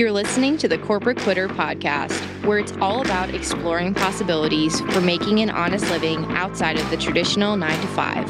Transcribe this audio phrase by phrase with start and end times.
[0.00, 5.40] You're listening to the Corporate Quitter podcast, where it's all about exploring possibilities for making
[5.40, 8.26] an honest living outside of the traditional nine to five.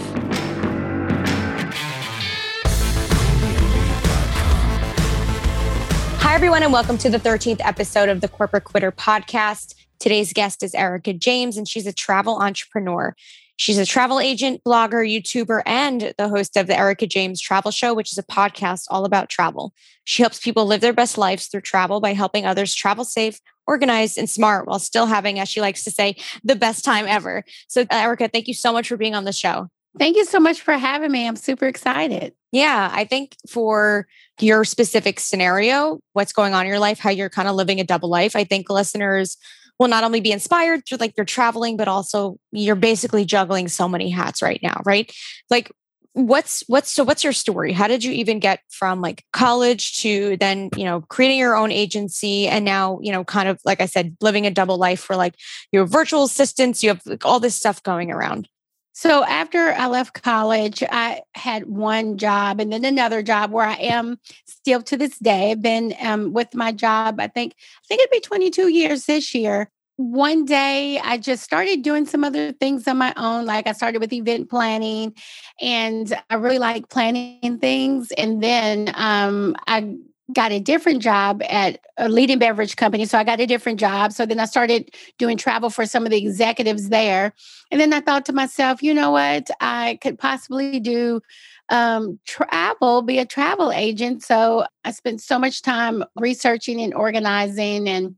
[6.19, 9.77] Hi, everyone, and welcome to the 13th episode of the Corporate Quitter podcast.
[10.01, 13.15] Today's guest is Erica James, and she's a travel entrepreneur.
[13.61, 17.93] She's a travel agent, blogger, YouTuber, and the host of the Erica James Travel Show,
[17.93, 19.75] which is a podcast all about travel.
[20.05, 24.17] She helps people live their best lives through travel by helping others travel safe, organized,
[24.17, 27.45] and smart while still having, as she likes to say, the best time ever.
[27.69, 29.69] So, Erica, thank you so much for being on the show.
[29.99, 31.29] Thank you so much for having me.
[31.29, 32.33] I'm super excited.
[32.53, 34.07] Yeah, I think for
[34.41, 37.85] your specific scenario, what's going on in your life, how you're kind of living a
[37.85, 39.37] double life, I think listeners
[39.81, 43.89] will not only be inspired through like you're traveling, but also you're basically juggling so
[43.89, 45.11] many hats right now, right?
[45.49, 45.73] Like
[46.13, 50.37] what's what's so what's your story how did you even get from like college to
[50.39, 53.87] then you know creating your own agency and now you know kind of like i
[53.87, 55.37] said living a double life for like
[55.71, 58.49] your virtual assistants you have like, all this stuff going around
[58.93, 63.77] so after I left college, I had one job and then another job where I
[63.77, 65.53] am still to this day.
[65.53, 67.19] I've been um, with my job.
[67.19, 69.71] I think I think it'd be 22 years this year.
[70.01, 73.45] One day, I just started doing some other things on my own.
[73.45, 75.15] Like I started with event planning,
[75.61, 78.11] and I really like planning things.
[78.13, 79.97] And then um, I
[80.33, 83.05] got a different job at a leading beverage company.
[83.05, 84.15] So I got a different job.
[84.15, 87.35] So then I started doing travel for some of the executives there.
[87.71, 89.51] And then I thought to myself, you know what?
[89.61, 91.21] I could possibly do
[91.69, 94.23] um, travel, be a travel agent.
[94.23, 98.17] So I spent so much time researching and organizing and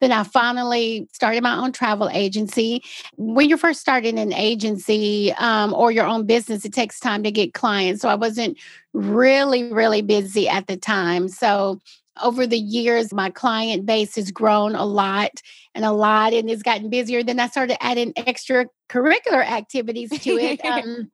[0.00, 2.82] then I finally started my own travel agency.
[3.16, 7.30] When you're first starting an agency um, or your own business, it takes time to
[7.30, 8.02] get clients.
[8.02, 8.58] So I wasn't
[8.92, 11.28] really, really busy at the time.
[11.28, 11.80] So
[12.22, 15.42] over the years, my client base has grown a lot
[15.74, 17.22] and a lot and it's gotten busier.
[17.22, 20.60] Then I started adding extracurricular activities to it.
[20.64, 21.10] Um,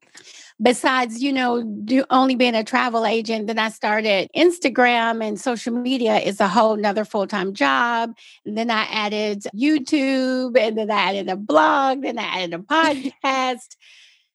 [0.60, 5.72] besides, you know, do only being a travel agent, then I started Instagram and social
[5.72, 8.14] media is a whole nother full-time job.
[8.44, 12.58] And then I added YouTube and then I added a blog, then I added a
[12.58, 13.76] podcast,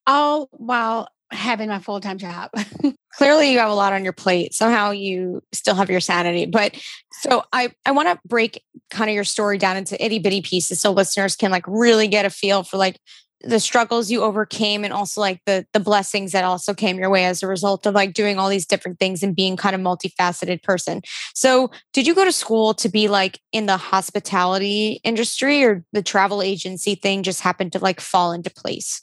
[0.08, 2.52] all while having my full-time job.
[3.18, 4.54] Clearly you have a lot on your plate.
[4.54, 6.46] Somehow you still have your sanity.
[6.46, 6.80] But
[7.22, 8.62] so I, I want to break
[8.92, 12.26] kind of your story down into itty bitty pieces so listeners can like really get
[12.26, 13.00] a feel for like
[13.42, 17.26] the struggles you overcame and also like the the blessings that also came your way
[17.26, 20.64] as a result of like doing all these different things and being kind of multifaceted
[20.64, 21.02] person.
[21.34, 26.04] So, did you go to school to be like in the hospitality industry or the
[26.04, 29.02] travel agency thing just happened to like fall into place?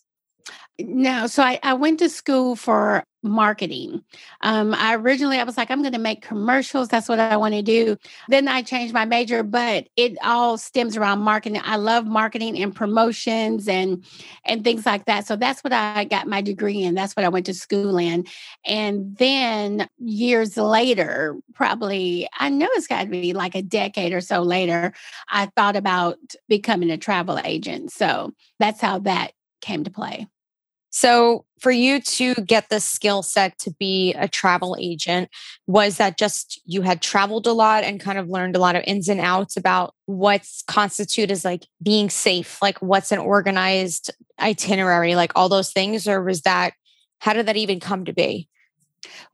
[0.89, 4.03] No, so I, I went to school for marketing.
[4.41, 6.89] Um, I originally I was like, I'm going to make commercials.
[6.89, 7.97] That's what I want to do.
[8.29, 11.61] Then I changed my major, but it all stems around marketing.
[11.65, 14.05] I love marketing and promotions and
[14.45, 15.27] and things like that.
[15.27, 16.95] So that's what I got my degree in.
[16.95, 18.27] That's what I went to school in.
[18.65, 24.21] And then years later, probably I know it's got to be like a decade or
[24.21, 24.93] so later,
[25.29, 26.19] I thought about
[26.49, 27.93] becoming a travel agent.
[27.93, 30.27] So that's how that came to play.
[30.95, 35.31] So, for you to get the skill set to be a travel agent,
[35.67, 38.85] was that just you had traveled a lot and kind of learned a lot of
[38.87, 45.15] ins and outs about what's constitute as like being safe, like what's an organized itinerary,
[45.15, 46.07] like all those things?
[46.07, 46.75] Or was that,
[47.21, 48.49] how did that even come to be?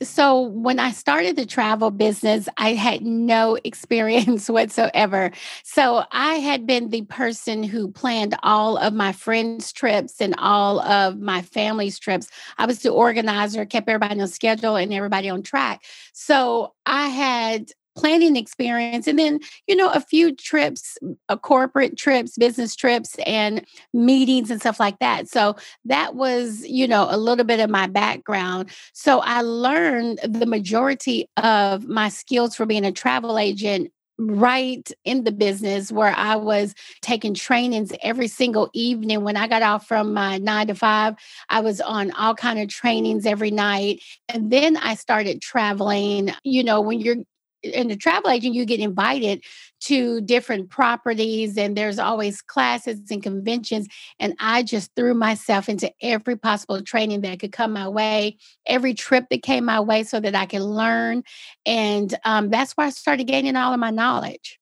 [0.02, 5.30] So, when I started the travel business, I had no experience whatsoever.
[5.64, 10.80] So, I had been the person who planned all of my friends' trips and all
[10.80, 12.28] of my family's trips.
[12.58, 15.82] I was the organizer, kept everybody on schedule and everybody on track.
[16.12, 20.96] So, I had planning experience and then you know a few trips
[21.28, 25.28] uh, corporate trips business trips and meetings and stuff like that.
[25.28, 28.70] So that was you know a little bit of my background.
[28.92, 35.22] So i learned the majority of my skills for being a travel agent right in
[35.22, 39.22] the business where I was taking trainings every single evening.
[39.22, 41.14] When I got off from my 9 to 5
[41.48, 46.32] I was on all kind of trainings every night and then I started traveling.
[46.42, 47.18] You know when you're
[47.62, 49.44] in the travel agent, you get invited
[49.80, 53.88] to different properties and there's always classes and conventions.
[54.18, 58.94] And I just threw myself into every possible training that could come my way, every
[58.94, 61.22] trip that came my way so that I could learn.
[61.66, 64.58] And um, that's where I started gaining all of my knowledge.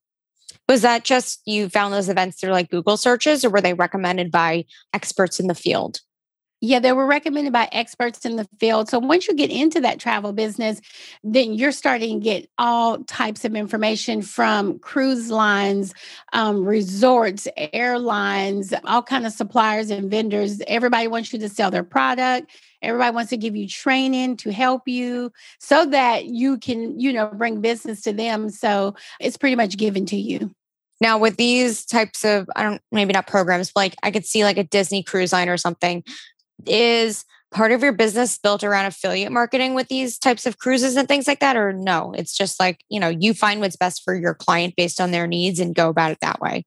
[0.68, 4.32] Was that just you found those events through like Google searches or were they recommended
[4.32, 6.00] by experts in the field?
[6.62, 8.88] Yeah, they were recommended by experts in the field.
[8.88, 10.80] So once you get into that travel business,
[11.22, 15.92] then you're starting to get all types of information from cruise lines,
[16.32, 20.62] um, resorts, airlines, all kind of suppliers and vendors.
[20.66, 22.50] Everybody wants you to sell their product.
[22.80, 27.26] Everybody wants to give you training to help you so that you can, you know,
[27.26, 28.48] bring business to them.
[28.48, 30.50] So it's pretty much given to you.
[31.02, 34.44] Now, with these types of, I don't, maybe not programs, but like I could see
[34.44, 36.02] like a Disney cruise line or something
[36.64, 41.08] is part of your business built around affiliate marketing with these types of cruises and
[41.08, 44.14] things like that or no it's just like you know you find what's best for
[44.14, 46.64] your client based on their needs and go about it that way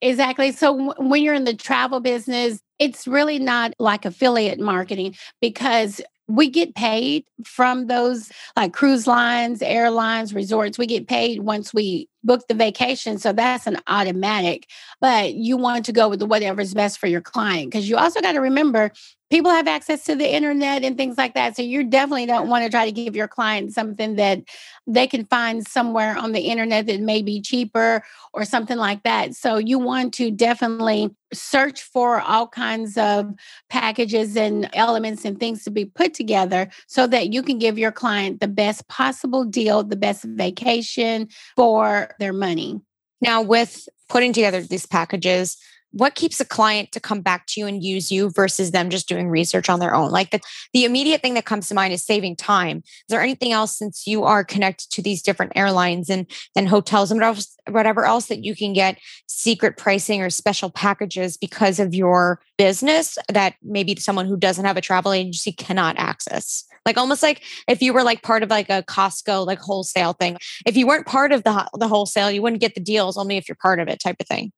[0.00, 5.14] exactly so w- when you're in the travel business it's really not like affiliate marketing
[5.40, 10.78] because we get paid from those like cruise lines, airlines, resorts.
[10.78, 13.18] We get paid once we book the vacation.
[13.18, 14.68] So that's an automatic.
[15.00, 18.32] But you want to go with whatever's best for your client because you also got
[18.32, 18.90] to remember
[19.30, 21.56] people have access to the internet and things like that.
[21.56, 24.42] So you definitely don't want to try to give your client something that
[24.86, 29.34] they can find somewhere on the internet that may be cheaper or something like that.
[29.34, 33.32] So you want to definitely search for all kinds of
[33.68, 37.92] packages and elements and things to be put together so that you can give your
[37.92, 42.80] client the best possible deal, the best vacation for their money.
[43.20, 45.56] Now, with putting together these packages,
[45.94, 49.08] what keeps a client to come back to you and use you versus them just
[49.08, 50.10] doing research on their own?
[50.10, 50.40] Like the,
[50.72, 52.78] the immediate thing that comes to mind is saving time.
[52.78, 56.26] Is there anything else since you are connected to these different airlines and
[56.56, 57.22] and hotels and
[57.70, 63.16] whatever else that you can get secret pricing or special packages because of your business
[63.32, 67.82] that maybe someone who doesn't have a travel agency cannot access like almost like if
[67.82, 70.36] you were like part of like a Costco like wholesale thing.
[70.66, 73.48] If you weren't part of the the wholesale you wouldn't get the deals only if
[73.48, 74.52] you're part of it type of thing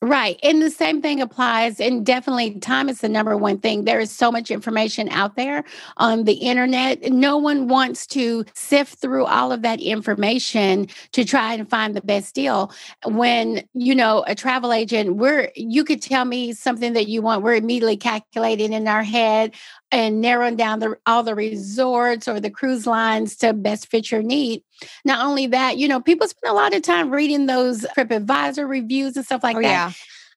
[0.00, 0.38] Right.
[0.44, 1.80] And the same thing applies.
[1.80, 3.84] And definitely, time is the number one thing.
[3.84, 5.64] There is so much information out there
[5.96, 7.10] on the internet.
[7.10, 12.00] No one wants to sift through all of that information to try and find the
[12.00, 12.72] best deal.
[13.06, 17.42] When, you know, a travel agent, we're, you could tell me something that you want,
[17.42, 19.52] we're immediately calculating in our head
[19.90, 24.22] and narrowing down the, all the resorts or the cruise lines to best fit your
[24.22, 24.62] need.
[25.04, 29.16] Not only that, you know, people spend a lot of time reading those TripAdvisor reviews
[29.16, 29.68] and stuff like oh, that.
[29.68, 29.92] Yeah.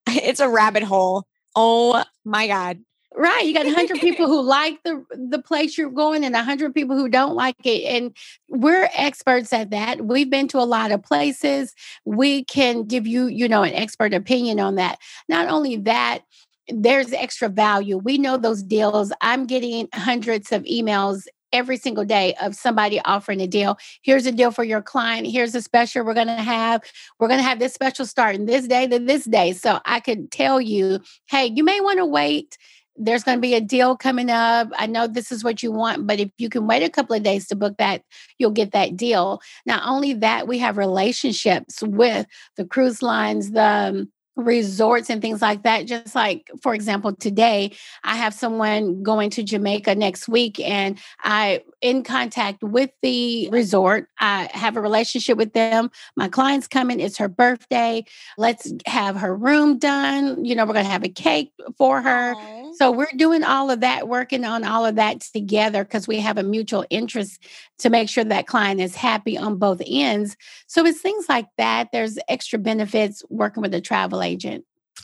[0.24, 1.26] It's a rabbit hole.
[1.56, 2.80] Oh my God.
[3.14, 3.46] Right.
[3.46, 7.10] You got 100 people who like the the place you're going and 100 people who
[7.10, 8.16] don't like it and
[8.48, 10.06] we're experts at that.
[10.06, 11.76] We've been to a lot of places.
[12.06, 14.98] We can give you, you know, an expert opinion on that.
[15.28, 16.22] Not only that,
[16.68, 17.98] there's extra value.
[17.98, 19.12] We know those deals.
[19.22, 23.77] I'm getting hundreds of emails every single day of somebody offering a deal.
[24.01, 25.27] Here's a deal for your client.
[25.27, 26.81] Here's a special we're going to have.
[27.19, 29.53] We're going to have this special starting this day to this day.
[29.53, 32.57] So I could tell you, hey, you may want to wait.
[32.98, 34.69] There's going to be a deal coming up.
[34.75, 37.24] I know this is what you want, but if you can wait a couple of
[37.24, 38.04] days to book that,
[38.38, 39.42] you'll get that deal.
[39.65, 42.27] Not only that, we have relationships with
[42.57, 44.12] the cruise lines, the um,
[44.42, 45.86] resorts and things like that.
[45.86, 47.72] Just like, for example, today
[48.04, 54.08] I have someone going to Jamaica next week and I in contact with the resort.
[54.20, 55.90] I have a relationship with them.
[56.16, 58.06] My client's coming, it's her birthday.
[58.38, 60.46] Let's have her room done.
[60.46, 62.36] You know, we're gonna have a cake for her.
[62.36, 62.62] Aww.
[62.76, 66.38] So we're doing all of that, working on all of that together because we have
[66.38, 67.44] a mutual interest
[67.80, 70.38] to make sure that client is happy on both ends.
[70.68, 71.90] So it's things like that.
[71.92, 74.31] There's extra benefits working with a travel agent.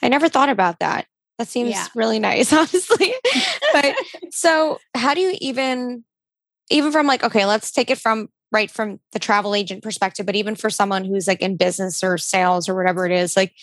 [0.01, 1.07] I never thought about that.
[1.37, 1.87] That seems yeah.
[1.95, 3.13] really nice, honestly.
[3.73, 3.95] but
[4.31, 6.03] so, how do you even,
[6.69, 10.35] even from like, okay, let's take it from right from the travel agent perspective, but
[10.35, 13.53] even for someone who's like in business or sales or whatever it is, like,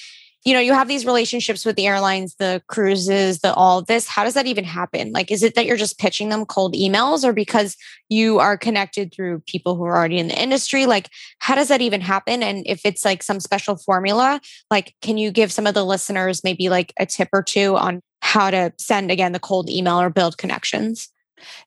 [0.45, 4.07] you know, you have these relationships with the airlines, the cruises, the all this.
[4.07, 5.11] How does that even happen?
[5.13, 7.77] Like, is it that you're just pitching them cold emails or because
[8.11, 10.85] you are connected through people who are already in the industry?
[10.85, 11.09] Like,
[11.39, 12.43] how does that even happen?
[12.43, 14.39] And if it's like some special formula,
[14.71, 18.03] like, can you give some of the listeners maybe like a tip or two on
[18.21, 21.09] how to send again the cold email or build connections?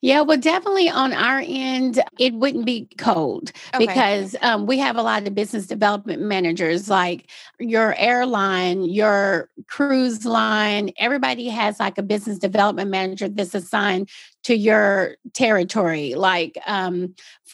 [0.01, 3.85] Yeah, well, definitely on our end, it wouldn't be cold okay.
[3.85, 7.29] because um, we have a lot of business development managers, like
[7.59, 10.91] your airline, your cruise line.
[10.97, 14.09] Everybody has like a business development manager that's assigned
[14.43, 17.13] to your territory, like um,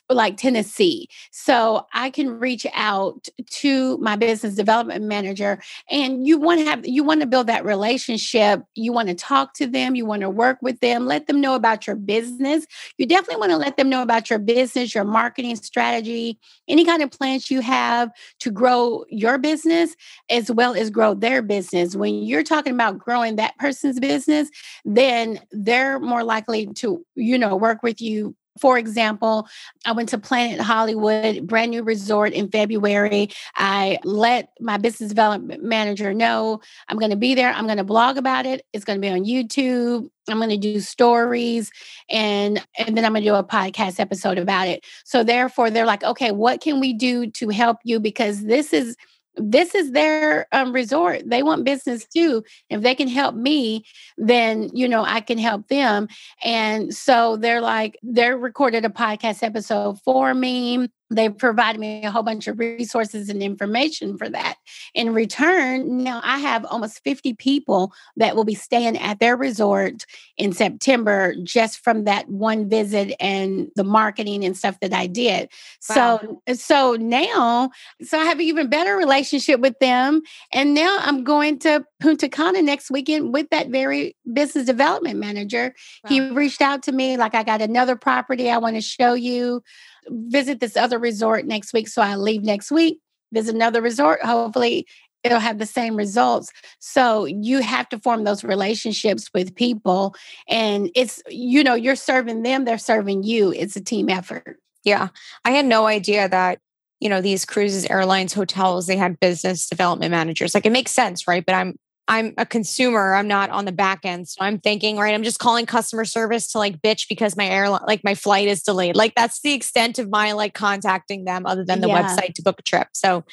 [0.09, 1.07] like Tennessee.
[1.31, 6.85] So I can reach out to my business development manager and you want to have
[6.85, 8.63] you want to build that relationship.
[8.75, 11.55] You want to talk to them, you want to work with them, let them know
[11.55, 12.65] about your business.
[12.97, 17.01] You definitely want to let them know about your business, your marketing strategy, any kind
[17.01, 19.95] of plans you have to grow your business
[20.29, 21.95] as well as grow their business.
[21.95, 24.49] When you're talking about growing that person's business,
[24.85, 29.47] then they're more likely to, you know, work with you for example,
[29.85, 33.29] I went to Planet Hollywood, brand new resort in February.
[33.55, 37.51] I let my business development manager know I'm going to be there.
[37.51, 38.65] I'm going to blog about it.
[38.71, 40.07] It's going to be on YouTube.
[40.29, 41.71] I'm going to do stories
[42.09, 44.85] and and then I'm going to do a podcast episode about it.
[45.03, 48.95] So therefore they're like, "Okay, what can we do to help you because this is
[49.35, 51.23] this is their um, resort.
[51.25, 52.43] They want business too.
[52.69, 53.83] If they can help me,
[54.17, 56.07] then you know I can help them.
[56.43, 62.11] And so they're like, they're recorded a podcast episode for me they provided me a
[62.11, 64.55] whole bunch of resources and information for that.
[64.93, 70.05] In return, now I have almost 50 people that will be staying at their resort
[70.37, 75.49] in September just from that one visit and the marketing and stuff that I did.
[75.89, 76.41] Wow.
[76.47, 77.69] So so now
[78.01, 82.29] so I have an even better relationship with them and now I'm going to Punta
[82.29, 85.73] Cana next weekend with that very business development manager.
[86.03, 86.09] Wow.
[86.09, 89.63] He reached out to me like I got another property I want to show you
[90.09, 91.87] visit this other resort next week.
[91.87, 92.99] So I leave next week,
[93.31, 94.21] visit another resort.
[94.23, 94.87] Hopefully,
[95.23, 96.51] it'll have the same results.
[96.79, 100.15] So you have to form those relationships with people.
[100.47, 103.53] And it's, you know, you're serving them, they're serving you.
[103.53, 104.57] It's a team effort.
[104.83, 105.09] Yeah.
[105.45, 106.59] I had no idea that
[106.99, 111.27] you know these cruises airlines hotels they had business development managers like it makes sense
[111.27, 113.13] right but i'm I'm a consumer.
[113.15, 114.27] I'm not on the back end.
[114.27, 117.83] So I'm thinking, right, I'm just calling customer service to like bitch because my airline,
[117.87, 118.95] like my flight is delayed.
[118.95, 122.03] Like that's the extent of my like contacting them other than the yeah.
[122.03, 122.89] website to book a trip.
[122.93, 123.23] So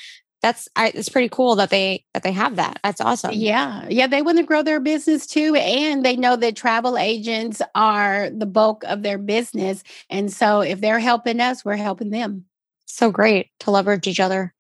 [0.43, 2.79] that's I, it's pretty cool that they that they have that.
[2.83, 3.33] That's awesome.
[3.35, 7.61] Yeah, yeah, they want to grow their business too, and they know that travel agents
[7.75, 12.47] are the bulk of their business, and so if they're helping us, we're helping them.
[12.87, 14.55] So great to leverage each other.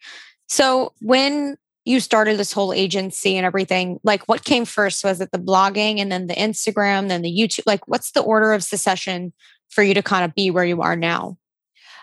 [0.48, 1.56] So when
[1.90, 5.04] you started this whole agency and everything like what came first?
[5.04, 7.64] Was it the blogging and then the instagram then the youtube?
[7.66, 9.32] Like what's the order of succession
[9.68, 11.36] for you to kind of be where you are now?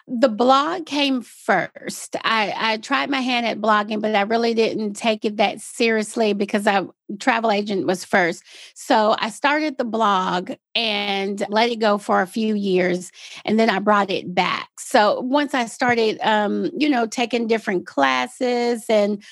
[0.09, 2.15] The blog came first.
[2.23, 6.33] I, I tried my hand at blogging, but I really didn't take it that seriously
[6.33, 6.85] because I
[7.19, 8.43] travel agent was first.
[8.73, 13.11] So I started the blog and let it go for a few years,
[13.45, 14.69] and then I brought it back.
[14.79, 19.23] So once I started, um, you know, taking different classes and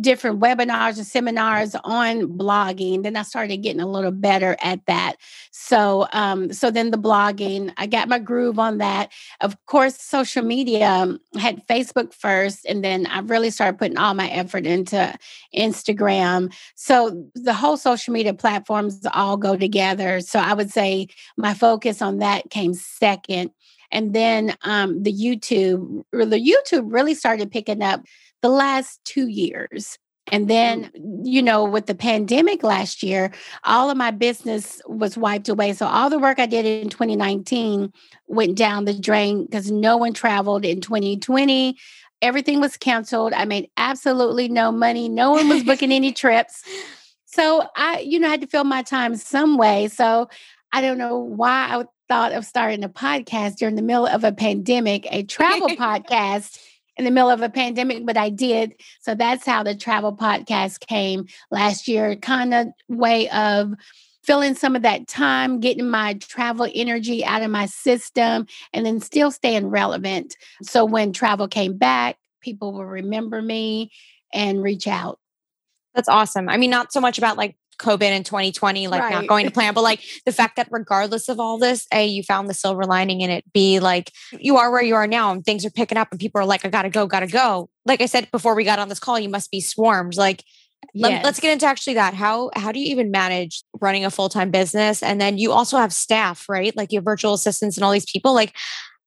[0.00, 5.16] different webinars and seminars on blogging then i started getting a little better at that
[5.50, 9.12] so um so then the blogging i got my groove on that
[9.42, 14.28] of course social media had facebook first and then i really started putting all my
[14.30, 15.14] effort into
[15.54, 21.06] instagram so the whole social media platforms all go together so i would say
[21.36, 23.50] my focus on that came second
[23.90, 28.00] and then um, the youtube the youtube really started picking up
[28.44, 29.98] the last two years.
[30.30, 31.20] And then, mm.
[31.24, 33.32] you know, with the pandemic last year,
[33.64, 35.72] all of my business was wiped away.
[35.72, 37.90] So all the work I did in 2019
[38.26, 41.78] went down the drain because no one traveled in 2020.
[42.20, 43.32] Everything was canceled.
[43.32, 45.08] I made absolutely no money.
[45.08, 46.62] No one was booking any trips.
[47.34, 49.88] So I, you know, I had to fill my time some way.
[49.88, 50.28] So
[50.72, 54.30] I don't know why I thought of starting a podcast during the middle of a
[54.30, 56.60] pandemic, a travel podcast
[56.96, 58.74] in the middle of a pandemic, but I did.
[59.00, 63.74] So that's how the travel podcast came last year, kind of way of
[64.22, 69.00] filling some of that time, getting my travel energy out of my system, and then
[69.00, 70.36] still staying relevant.
[70.62, 73.90] So when travel came back, people will remember me
[74.32, 75.18] and reach out.
[75.94, 76.48] That's awesome.
[76.48, 79.12] I mean, not so much about like COVID in 2020, like right.
[79.12, 82.22] not going to plan, but like the fact that regardless of all this, A, you
[82.22, 83.44] found the silver lining in it.
[83.52, 86.40] B, like you are where you are now and things are picking up and people
[86.40, 87.68] are like, I gotta go, gotta go.
[87.84, 90.16] Like I said before we got on this call, you must be swarmed.
[90.16, 90.44] Like
[90.94, 91.24] yes.
[91.24, 92.14] let, us get into actually that.
[92.14, 95.02] How how do you even manage running a full-time business?
[95.02, 96.74] And then you also have staff, right?
[96.76, 98.34] Like you have virtual assistants and all these people.
[98.34, 98.54] Like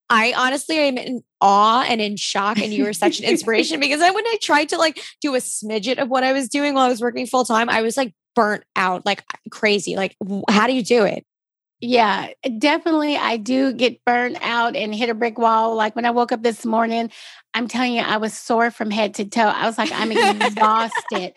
[0.09, 2.59] I honestly am in awe and in shock.
[2.59, 5.39] And you were such an inspiration because I, when I tried to like do a
[5.39, 8.13] smidget of what I was doing while I was working full time, I was like
[8.35, 9.95] burnt out like crazy.
[9.95, 10.15] Like,
[10.49, 11.25] how do you do it?
[11.79, 13.17] Yeah, definitely.
[13.17, 15.75] I do get burnt out and hit a brick wall.
[15.75, 17.11] Like when I woke up this morning,
[17.53, 19.41] I'm telling you, I was sore from head to toe.
[19.41, 20.11] I was like, I'm
[20.41, 21.33] exhausted.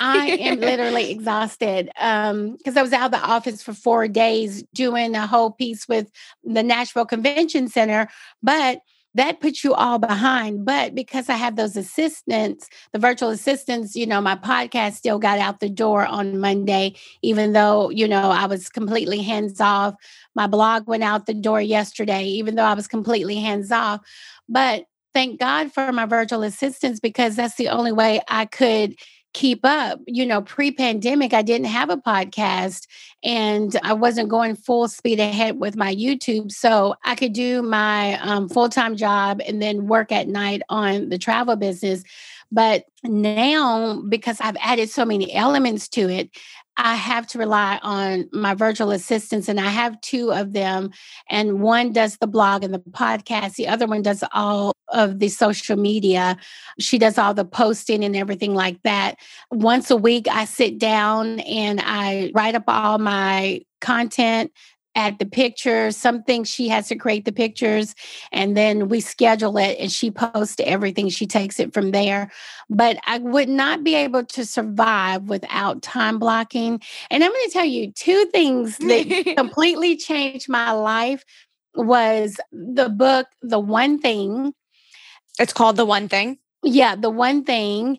[0.00, 4.62] I am literally exhausted um because I was out of the office for 4 days
[4.74, 6.10] doing a whole piece with
[6.42, 8.08] the Nashville Convention Center,
[8.42, 8.80] but
[9.14, 10.64] that puts you all behind.
[10.64, 15.38] But because I have those assistants, the virtual assistants, you know, my podcast still got
[15.38, 19.94] out the door on Monday, even though, you know, I was completely hands off.
[20.34, 24.00] My blog went out the door yesterday, even though I was completely hands off.
[24.48, 28.96] But thank God for my virtual assistants because that's the only way I could
[29.34, 30.00] keep up.
[30.06, 32.86] You know, pre pandemic, I didn't have a podcast
[33.22, 36.50] and I wasn't going full speed ahead with my YouTube.
[36.50, 41.10] So I could do my um, full time job and then work at night on
[41.10, 42.02] the travel business.
[42.50, 46.30] But now, because I've added so many elements to it,
[46.76, 50.90] I have to rely on my virtual assistants, and I have two of them.
[51.30, 55.28] And one does the blog and the podcast, the other one does all of the
[55.28, 56.36] social media.
[56.78, 59.16] She does all the posting and everything like that.
[59.50, 64.50] Once a week, I sit down and I write up all my content
[64.94, 65.96] at the pictures.
[65.96, 67.94] Some things she has to create the pictures,
[68.32, 71.08] and then we schedule it and she posts everything.
[71.08, 72.30] She takes it from there.
[72.70, 76.80] But I would not be able to survive without time blocking.
[77.10, 81.24] And I'm going to tell you two things that completely changed my life
[81.74, 84.54] was the book The One Thing.
[85.38, 86.38] It's called The One Thing.
[86.62, 87.98] Yeah, The One Thing.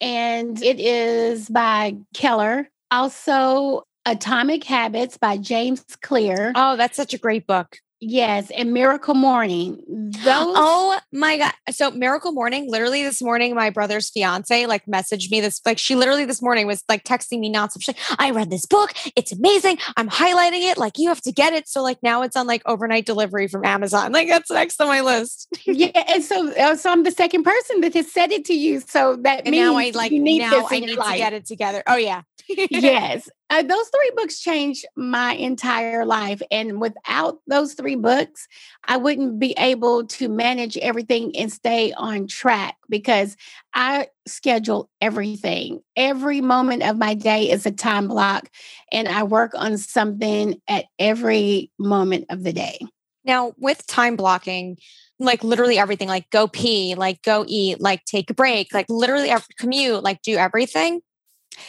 [0.00, 2.68] And it is by Keller.
[2.90, 6.52] Also, Atomic Habits by James Clear.
[6.54, 7.76] Oh, that's such a great book.
[8.04, 9.80] Yes, and Miracle Morning.
[9.86, 10.24] Those
[10.56, 11.52] Oh my god.
[11.70, 15.94] So Miracle Morning, literally this morning, my brother's fiance like messaged me this, like she
[15.94, 17.80] literally this morning was like texting me nonstop.
[17.82, 18.90] She's like, I read this book.
[19.14, 19.78] It's amazing.
[19.96, 20.78] I'm highlighting it.
[20.78, 21.68] Like you have to get it.
[21.68, 24.10] So like now it's on like overnight delivery from Amazon.
[24.10, 25.46] Like that's next on my list.
[25.64, 28.80] yeah, and so uh, so I'm the second person that has said it to you.
[28.80, 31.18] So that and means now I like you need now this I need to life.
[31.18, 31.84] get it together.
[31.86, 32.22] Oh yeah.
[32.48, 33.28] yes.
[33.52, 36.40] Uh, those three books changed my entire life.
[36.50, 38.48] And without those three books,
[38.84, 43.36] I wouldn't be able to manage everything and stay on track because
[43.74, 45.82] I schedule everything.
[45.96, 48.48] Every moment of my day is a time block,
[48.90, 52.78] and I work on something at every moment of the day.
[53.22, 54.78] Now, with time blocking,
[55.18, 59.28] like literally everything, like go pee, like go eat, like take a break, like literally
[59.28, 61.02] every commute, like do everything.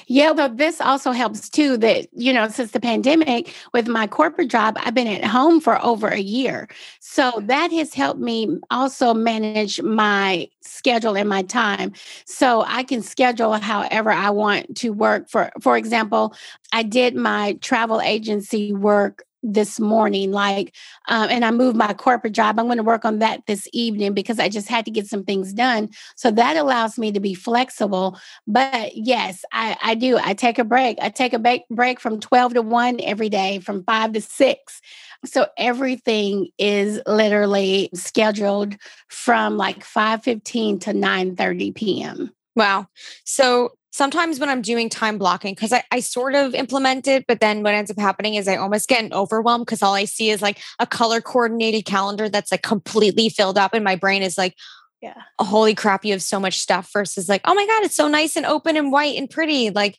[0.08, 4.50] Yeah, but this also helps too that, you know, since the pandemic with my corporate
[4.50, 6.68] job, I've been at home for over a year.
[7.00, 11.94] So that has helped me also manage my schedule and my time.
[12.26, 15.30] So I can schedule however I want to work.
[15.30, 16.34] For for example,
[16.72, 20.76] I did my travel agency work this morning like
[21.10, 24.14] um, and i moved my corporate job i'm going to work on that this evening
[24.14, 27.34] because i just had to get some things done so that allows me to be
[27.34, 32.00] flexible but yes i, I do i take a break i take a break, break
[32.00, 34.82] from 12 to 1 every day from 5 to 6
[35.26, 38.76] so everything is literally scheduled
[39.08, 42.88] from like 5.15 to 9.30 p.m Wow.
[43.24, 47.40] So sometimes when I'm doing time blocking, because I, I sort of implement it, but
[47.40, 50.42] then what ends up happening is I almost get overwhelmed because all I see is
[50.42, 54.56] like a color coordinated calendar that's like completely filled up, and my brain is like,
[55.02, 58.08] yeah holy crap, you have so much stuff versus like, oh my God, it's so
[58.08, 59.70] nice and open and white and pretty.
[59.70, 59.98] Like,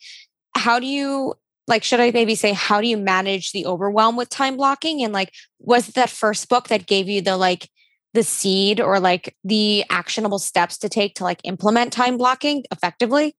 [0.57, 1.35] how do you
[1.67, 5.03] like should I maybe say how do you manage the overwhelm with time blocking?
[5.03, 7.71] And like, was it that first book that gave you the like
[8.13, 13.37] the seed or like the actionable steps to take to like implement time blocking effectively?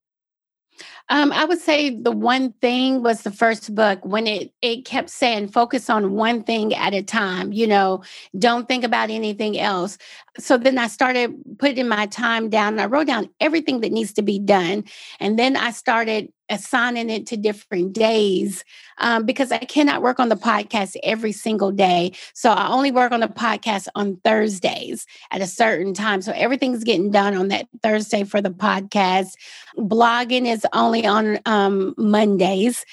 [1.08, 5.10] Um, I would say the one thing was the first book when it it kept
[5.10, 8.02] saying focus on one thing at a time, you know,
[8.38, 9.98] don't think about anything else.
[10.38, 12.74] So then I started putting my time down.
[12.74, 14.84] And I wrote down everything that needs to be done.
[15.20, 18.64] And then I started assigning it to different days
[18.98, 22.12] um, because I cannot work on the podcast every single day.
[22.34, 26.22] So I only work on the podcast on Thursdays at a certain time.
[26.22, 29.32] So everything's getting done on that Thursday for the podcast.
[29.76, 32.84] Blogging is only on um, Mondays.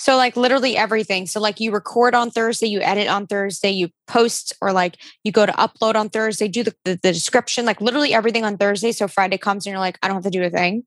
[0.00, 1.26] So like literally everything.
[1.26, 5.30] So like you record on Thursday, you edit on Thursday, you post or like you
[5.30, 8.92] go to upload on Thursday, do the, the, the description, like literally everything on Thursday.
[8.92, 10.84] So Friday comes and you're like, I don't have to do a thing.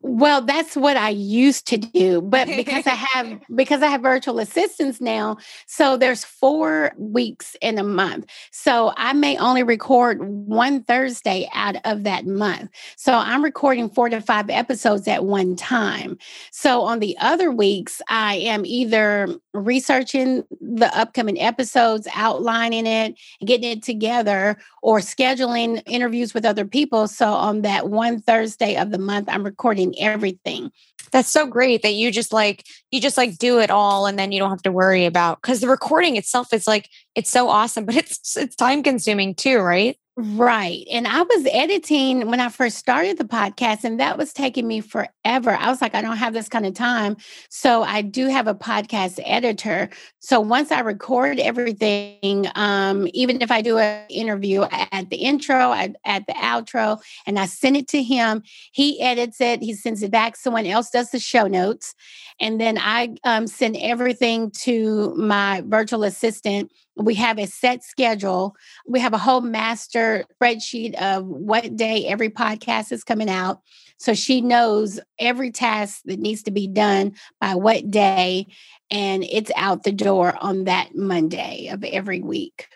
[0.00, 4.38] Well, that's what I used to do, but because I have because I have virtual
[4.38, 8.26] assistants now, so there's 4 weeks in a month.
[8.50, 12.70] So I may only record one Thursday out of that month.
[12.96, 16.18] So I'm recording 4 to 5 episodes at one time.
[16.50, 23.70] So on the other weeks, I am either researching the upcoming episodes, outlining it, getting
[23.70, 27.08] it together or scheduling interviews with other people.
[27.08, 30.72] So on that one Thursday of the month, I'm recording everything.
[31.12, 34.32] That's so great that you just like you just like do it all and then
[34.32, 37.84] you don't have to worry about cuz the recording itself is like it's so awesome
[37.88, 39.96] but it's it's time consuming too, right?
[40.16, 40.86] Right.
[40.92, 44.80] And I was editing when I first started the podcast, and that was taking me
[44.80, 45.50] forever.
[45.50, 47.16] I was like, I don't have this kind of time.
[47.48, 49.90] So I do have a podcast editor.
[50.20, 55.70] So once I record everything, um, even if I do an interview, at the intro,
[55.70, 58.44] I add the outro, and I send it to him.
[58.70, 60.36] He edits it, he sends it back.
[60.36, 61.92] Someone else does the show notes.
[62.38, 68.54] And then I um, send everything to my virtual assistant we have a set schedule.
[68.86, 73.60] We have a whole master spreadsheet of what day every podcast is coming out.
[73.96, 78.48] So she knows every task that needs to be done by what day,
[78.90, 82.68] and it's out the door on that Monday of every week.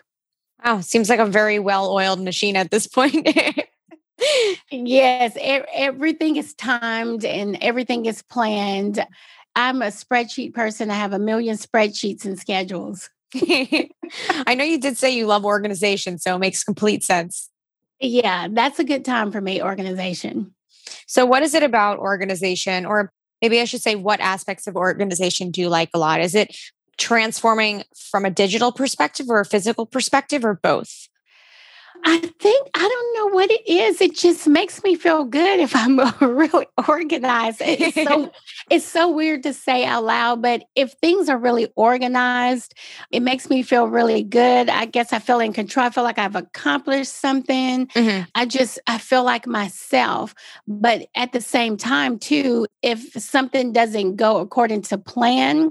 [0.65, 3.29] Wow, seems like a very well oiled machine at this point.
[4.71, 9.05] yes, everything is timed and everything is planned.
[9.55, 10.91] I'm a spreadsheet person.
[10.91, 13.11] I have a million spreadsheets and schedules.
[14.47, 17.51] I know you did say you love organization, so it makes complete sense.
[18.01, 20.55] Yeah, that's a good time for me, organization.
[21.07, 23.13] So, what is it about organization, or
[23.43, 26.21] maybe I should say, what aspects of organization do you like a lot?
[26.21, 26.57] Is it
[26.97, 31.09] transforming from a digital perspective or a physical perspective, or both?
[32.05, 34.01] I think I don't know what it is.
[34.01, 37.61] It just makes me feel good if I'm really organized.
[37.65, 38.33] It's so
[38.71, 42.75] it's so weird to say out loud, but if things are really organized,
[43.11, 44.69] it makes me feel really good.
[44.69, 45.87] I guess I feel in control.
[45.87, 47.87] I feel like I've accomplished something.
[47.89, 48.25] Mm-hmm.
[48.35, 50.35] I just I feel like myself.
[50.67, 55.71] But at the same time, too, if something doesn't go according to plan,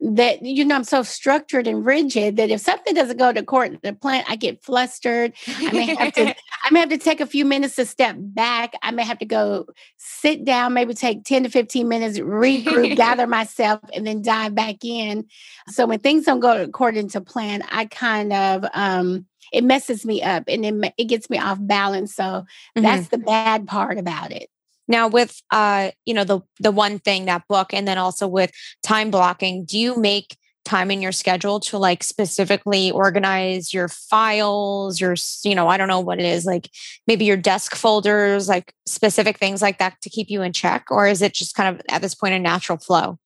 [0.00, 3.82] that you know I'm so structured and rigid that if something doesn't go to court
[3.82, 5.34] the plan, I get flustered.
[5.46, 6.34] I may have to
[6.64, 8.74] I may have to take a few minutes to step back.
[8.82, 9.66] I may have to go
[9.98, 14.84] sit down, maybe take 10 to 15 minutes, regroup, gather myself, and then dive back
[14.84, 15.26] in.
[15.68, 20.22] So when things don't go according to plan, I kind of um it messes me
[20.22, 22.14] up and it, it gets me off balance.
[22.14, 22.82] So mm-hmm.
[22.82, 24.48] that's the bad part about it.
[24.90, 28.50] Now with uh you know the the one thing that book and then also with
[28.82, 35.00] time blocking, do you make time in your schedule to like specifically organize your files,
[35.00, 36.68] your you know, I don't know what it is, like
[37.06, 41.06] maybe your desk folders, like specific things like that to keep you in check or
[41.06, 43.18] is it just kind of at this point a natural flow?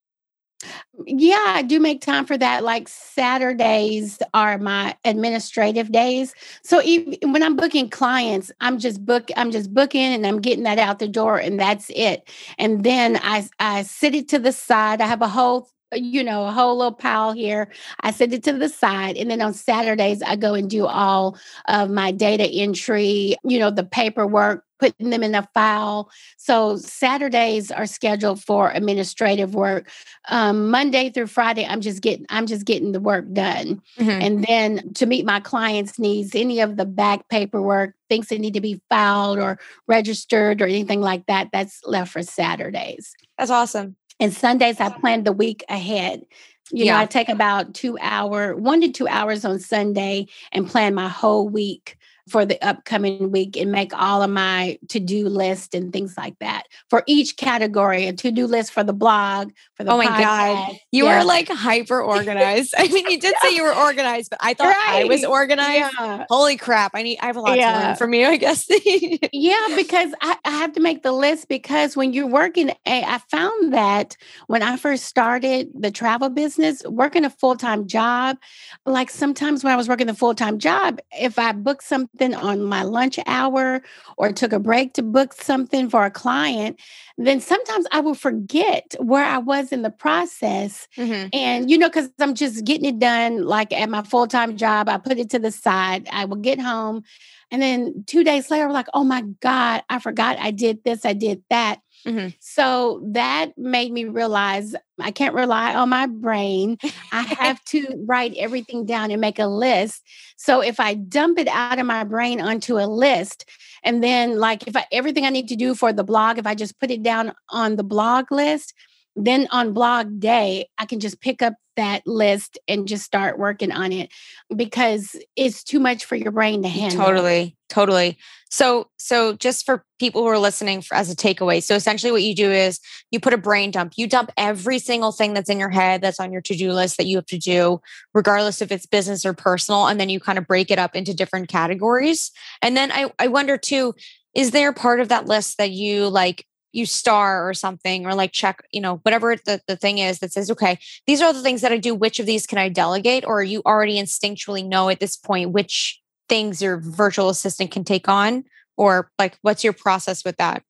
[1.07, 2.63] Yeah, I do make time for that.
[2.63, 6.35] Like Saturdays are my administrative days.
[6.63, 10.65] So even when I'm booking clients, I'm just book I'm just booking and I'm getting
[10.65, 12.29] that out the door and that's it.
[12.59, 15.01] And then I I sit it to the side.
[15.01, 17.71] I have a whole you know, a whole little pile here.
[18.01, 19.17] I set it to the side.
[19.17, 23.71] And then on Saturdays, I go and do all of my data entry, you know,
[23.71, 26.11] the paperwork, putting them in a file.
[26.37, 29.89] So Saturdays are scheduled for administrative work.
[30.29, 33.81] Um, Monday through Friday, I'm just getting I'm just getting the work done.
[33.99, 34.11] Mm-hmm.
[34.11, 38.55] And then to meet my clients' needs, any of the back paperwork, things that need
[38.55, 43.15] to be filed or registered or anything like that, that's left for Saturdays.
[43.39, 43.97] That's awesome.
[44.21, 46.25] And Sundays, I plan the week ahead.
[46.71, 46.93] You yeah.
[46.93, 51.09] know, I take about two hour, one to two hours on Sunday and plan my
[51.09, 56.17] whole week for the upcoming week and make all of my to-do list and things
[56.17, 60.07] like that for each category a to-do list for the blog for the oh my
[60.07, 60.21] podcast.
[60.21, 61.21] god you yeah.
[61.21, 64.69] are like hyper organized i mean you did say you were organized but i thought
[64.69, 65.03] right.
[65.03, 66.25] i was organized yeah.
[66.31, 67.79] holy crap i need i have a lot yeah.
[67.79, 68.67] to learn from you i guess
[69.33, 73.19] yeah because I, I, have to make the list because when you're working eh, i
[73.31, 78.39] found that when i first started the travel business working a full-time job
[78.87, 82.63] like sometimes when i was working the full-time job if i booked some something on
[82.63, 83.83] my lunch hour
[84.17, 86.81] or took a break to book something for a client,
[87.19, 90.89] then sometimes I will forget where I was in the process.
[90.97, 91.29] Mm-hmm.
[91.33, 94.89] And, you know, because I'm just getting it done like at my full time job,
[94.89, 96.09] I put it to the side.
[96.11, 97.03] I will get home.
[97.51, 101.05] And then two days later, I'm like, oh my God, I forgot I did this,
[101.05, 101.81] I did that.
[102.07, 102.29] Mm-hmm.
[102.39, 106.79] So that made me realize I can't rely on my brain.
[107.13, 110.03] I have to write everything down and make a list.
[110.37, 113.49] So if I dump it out of my brain onto a list,
[113.83, 116.55] and then like if I everything I need to do for the blog, if I
[116.55, 118.75] just put it down on the blog list,
[119.17, 123.73] then on blog day, I can just pick up that list and just start working
[123.73, 124.13] on it
[124.55, 127.05] because it's too much for your brain to handle.
[127.05, 128.17] Totally, totally.
[128.49, 132.23] So, so just for people who are listening for, as a takeaway, so essentially what
[132.23, 132.79] you do is
[133.11, 133.95] you put a brain dump.
[133.97, 137.07] You dump every single thing that's in your head that's on your to-do list that
[137.07, 137.81] you have to do,
[138.13, 141.13] regardless if it's business or personal, and then you kind of break it up into
[141.13, 142.31] different categories.
[142.63, 143.95] And then I, I wonder too,
[144.35, 148.33] is there part of that list that you like you star or something or like
[148.33, 151.43] check, you know, whatever the, the thing is that says, okay, these are all the
[151.43, 151.95] things that I do.
[151.95, 153.25] Which of these can I delegate?
[153.25, 158.09] Or you already instinctually know at this point which things your virtual assistant can take
[158.09, 158.45] on?
[158.77, 160.63] Or like, what's your process with that?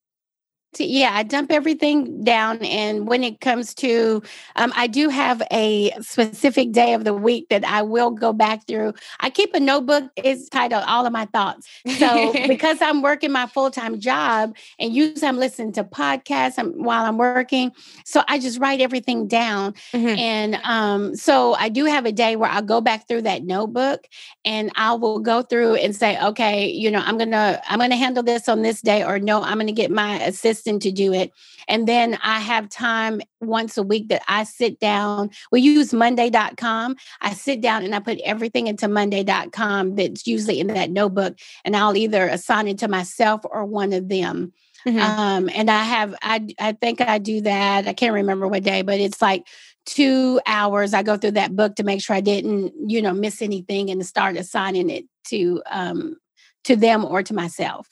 [0.80, 2.58] Yeah, I dump everything down.
[2.64, 4.22] And when it comes to,
[4.56, 8.66] um, I do have a specific day of the week that I will go back
[8.66, 8.94] through.
[9.20, 11.68] I keep a notebook, it's titled All of My Thoughts.
[11.98, 17.04] So because I'm working my full time job and usually I'm listening to podcasts while
[17.04, 17.72] I'm working,
[18.04, 19.74] so I just write everything down.
[19.92, 20.18] Mm-hmm.
[20.18, 24.06] And um, so I do have a day where I'll go back through that notebook
[24.44, 28.22] and I will go through and say, okay, you know, I'm gonna I'm gonna handle
[28.22, 31.32] this on this day, or no, I'm gonna get my assistant assistant to do it.
[31.68, 35.30] And then I have time once a week that I sit down.
[35.50, 36.96] We use Monday.com.
[37.20, 41.76] I sit down and I put everything into Monday.com that's usually in that notebook, and
[41.76, 44.52] I'll either assign it to myself or one of them.
[44.86, 44.98] Mm-hmm.
[44.98, 47.88] Um, and I have, I, I think I do that.
[47.88, 49.46] I can't remember what day, but it's like
[49.86, 50.92] two hours.
[50.92, 54.04] I go through that book to make sure I didn't, you know, miss anything and
[54.04, 56.16] start assigning it to, um,
[56.64, 57.88] to them or to myself.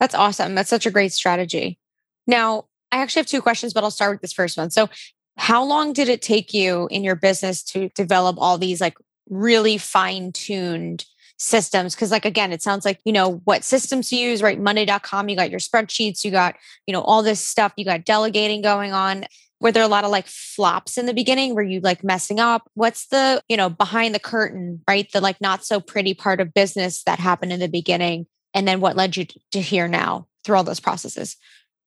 [0.00, 0.54] That's awesome.
[0.54, 1.78] That's such a great strategy.
[2.26, 4.70] Now, I actually have two questions, but I'll start with this first one.
[4.70, 4.88] So,
[5.36, 8.96] how long did it take you in your business to develop all these like
[9.28, 11.04] really fine tuned
[11.36, 11.94] systems?
[11.94, 14.60] Because, like, again, it sounds like you know what systems to use, right?
[14.60, 16.56] Monday.com, you got your spreadsheets, you got,
[16.86, 19.24] you know, all this stuff, you got delegating going on.
[19.60, 21.56] Were there a lot of like flops in the beginning?
[21.56, 22.70] Were you like messing up?
[22.74, 25.10] What's the, you know, behind the curtain, right?
[25.10, 28.80] The like not so pretty part of business that happened in the beginning and then
[28.80, 31.36] what led you to here now through all those processes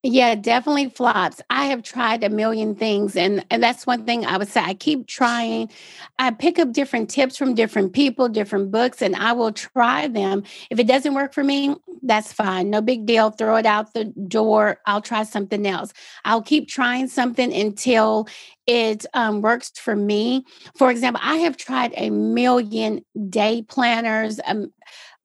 [0.03, 1.41] yeah, definitely flops.
[1.51, 4.73] I have tried a million things and and that's one thing I would say I
[4.73, 5.69] keep trying.
[6.17, 10.41] I pick up different tips from different people, different books and I will try them.
[10.71, 12.71] If it doesn't work for me, that's fine.
[12.71, 13.29] No big deal.
[13.29, 14.79] Throw it out the door.
[14.87, 15.93] I'll try something else.
[16.25, 18.27] I'll keep trying something until
[18.65, 20.45] it um, works for me.
[20.77, 24.73] For example, I have tried a million day planners, um,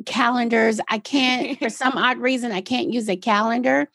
[0.04, 0.80] calendars.
[0.88, 3.88] I can't, for some odd reason, I can't use a calendar.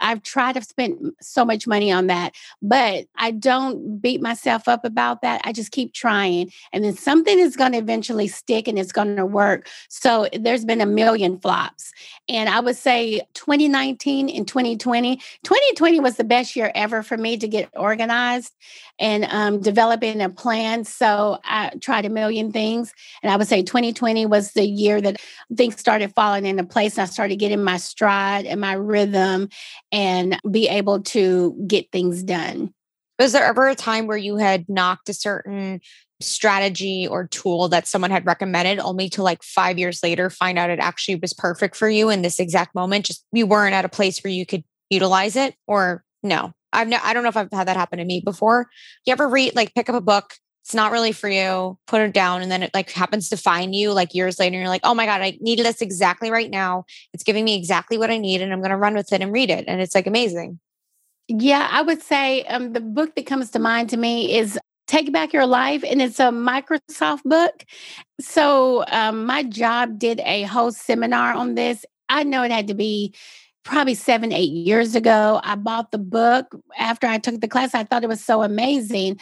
[0.00, 4.84] I've tried to spend so much money on that, but I don't beat myself up
[4.84, 5.40] about that.
[5.44, 6.52] I just keep trying.
[6.72, 9.68] And then something is going to eventually stick and it's going to work.
[9.88, 11.92] So there's been a million flops.
[12.28, 17.36] And I would say 2019 and 2020, 2020 was the best year ever for me
[17.36, 18.54] to get organized
[18.98, 20.84] and um, developing a plan.
[20.84, 22.92] So I tried a million things.
[23.22, 25.16] And I would say 2020 was the year that
[25.56, 26.96] things started falling into place.
[26.96, 29.48] And I started getting my stride and my rhythm
[29.92, 32.72] and be able to get things done.
[33.18, 35.80] Was there ever a time where you had knocked a certain
[36.20, 40.70] strategy or tool that someone had recommended only to like five years later find out
[40.70, 43.06] it actually was perfect for you in this exact moment?
[43.06, 46.52] Just you weren't at a place where you could utilize it or no?
[46.72, 48.68] I've no, I don't know if I've had that happen to me before.
[49.04, 52.12] You ever read like pick up a book, it's not really for you, put it
[52.12, 54.54] down, and then it like happens to find you like years later.
[54.54, 56.84] And you're like, oh my God, I needed this exactly right now.
[57.12, 59.50] It's giving me exactly what I need, and I'm gonna run with it and read
[59.50, 59.64] it.
[59.66, 60.60] And it's like amazing.
[61.28, 65.12] Yeah, I would say um, the book that comes to mind to me is Take
[65.12, 67.64] Back Your Life, and it's a Microsoft book.
[68.20, 71.84] So um, my job did a whole seminar on this.
[72.08, 73.14] I know it had to be
[73.64, 75.40] probably seven, eight years ago.
[75.44, 77.74] I bought the book after I took the class.
[77.74, 79.20] I thought it was so amazing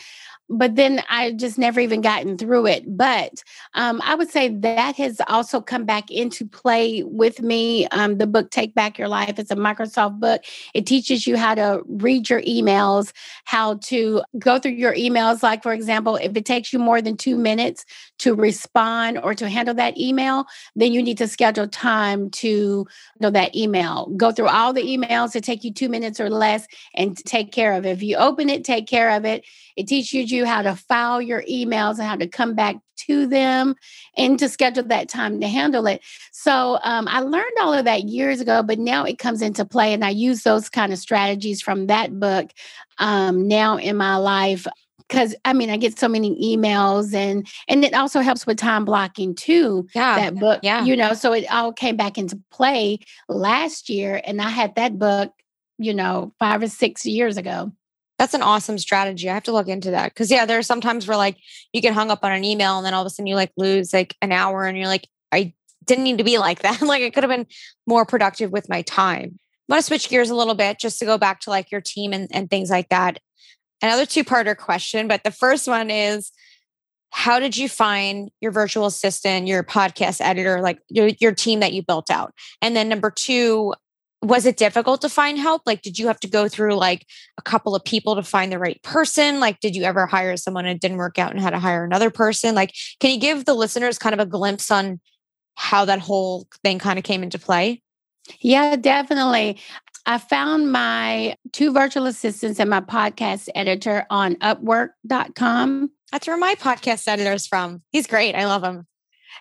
[0.50, 2.96] but then I just never even gotten through it.
[2.96, 3.42] But
[3.74, 7.86] um, I would say that has also come back into play with me.
[7.88, 10.42] Um, the book Take Back Your Life is a Microsoft book.
[10.74, 13.12] It teaches you how to read your emails,
[13.44, 15.42] how to go through your emails.
[15.42, 17.84] Like, for example, if it takes you more than two minutes
[18.18, 22.86] to respond or to handle that email, then you need to schedule time to
[23.20, 24.06] know that email.
[24.16, 27.74] Go through all the emails that take you two minutes or less and take care
[27.74, 27.90] of it.
[27.90, 29.44] If you open it, take care of it.
[29.78, 33.76] It teaches you how to file your emails and how to come back to them
[34.16, 36.02] and to schedule that time to handle it.
[36.32, 39.94] So um, I learned all of that years ago, but now it comes into play,
[39.94, 42.50] and I use those kind of strategies from that book
[42.98, 44.66] um, now in my life
[44.98, 48.84] because I mean I get so many emails and and it also helps with time
[48.84, 49.86] blocking too.
[49.94, 50.58] Yeah, that book.
[50.64, 54.74] Yeah, you know, so it all came back into play last year, and I had
[54.74, 55.32] that book,
[55.78, 57.72] you know, five or six years ago.
[58.18, 59.30] That's an awesome strategy.
[59.30, 61.36] I have to look into that because yeah, there are sometimes where like
[61.72, 63.52] you get hung up on an email and then all of a sudden you like
[63.56, 65.54] lose like an hour and you're like, I
[65.84, 66.82] didn't need to be like that.
[66.82, 67.46] like I could have been
[67.86, 69.38] more productive with my time.
[69.68, 71.80] I want to switch gears a little bit just to go back to like your
[71.80, 73.18] team and, and things like that.
[73.82, 76.32] Another two-parter question, but the first one is
[77.10, 81.72] how did you find your virtual assistant, your podcast editor, like your, your team that
[81.72, 82.34] you built out?
[82.60, 83.74] And then number two,
[84.20, 85.62] was it difficult to find help?
[85.64, 87.06] Like, did you have to go through like
[87.38, 89.38] a couple of people to find the right person?
[89.38, 91.84] Like, did you ever hire someone and it didn't work out and had to hire
[91.84, 92.54] another person?
[92.54, 95.00] Like, can you give the listeners kind of a glimpse on
[95.54, 97.82] how that whole thing kind of came into play?
[98.40, 99.58] Yeah, definitely.
[100.04, 105.90] I found my two virtual assistants and my podcast editor on upwork.com.
[106.10, 107.82] That's where my podcast editor is from.
[107.92, 108.34] He's great.
[108.34, 108.87] I love him.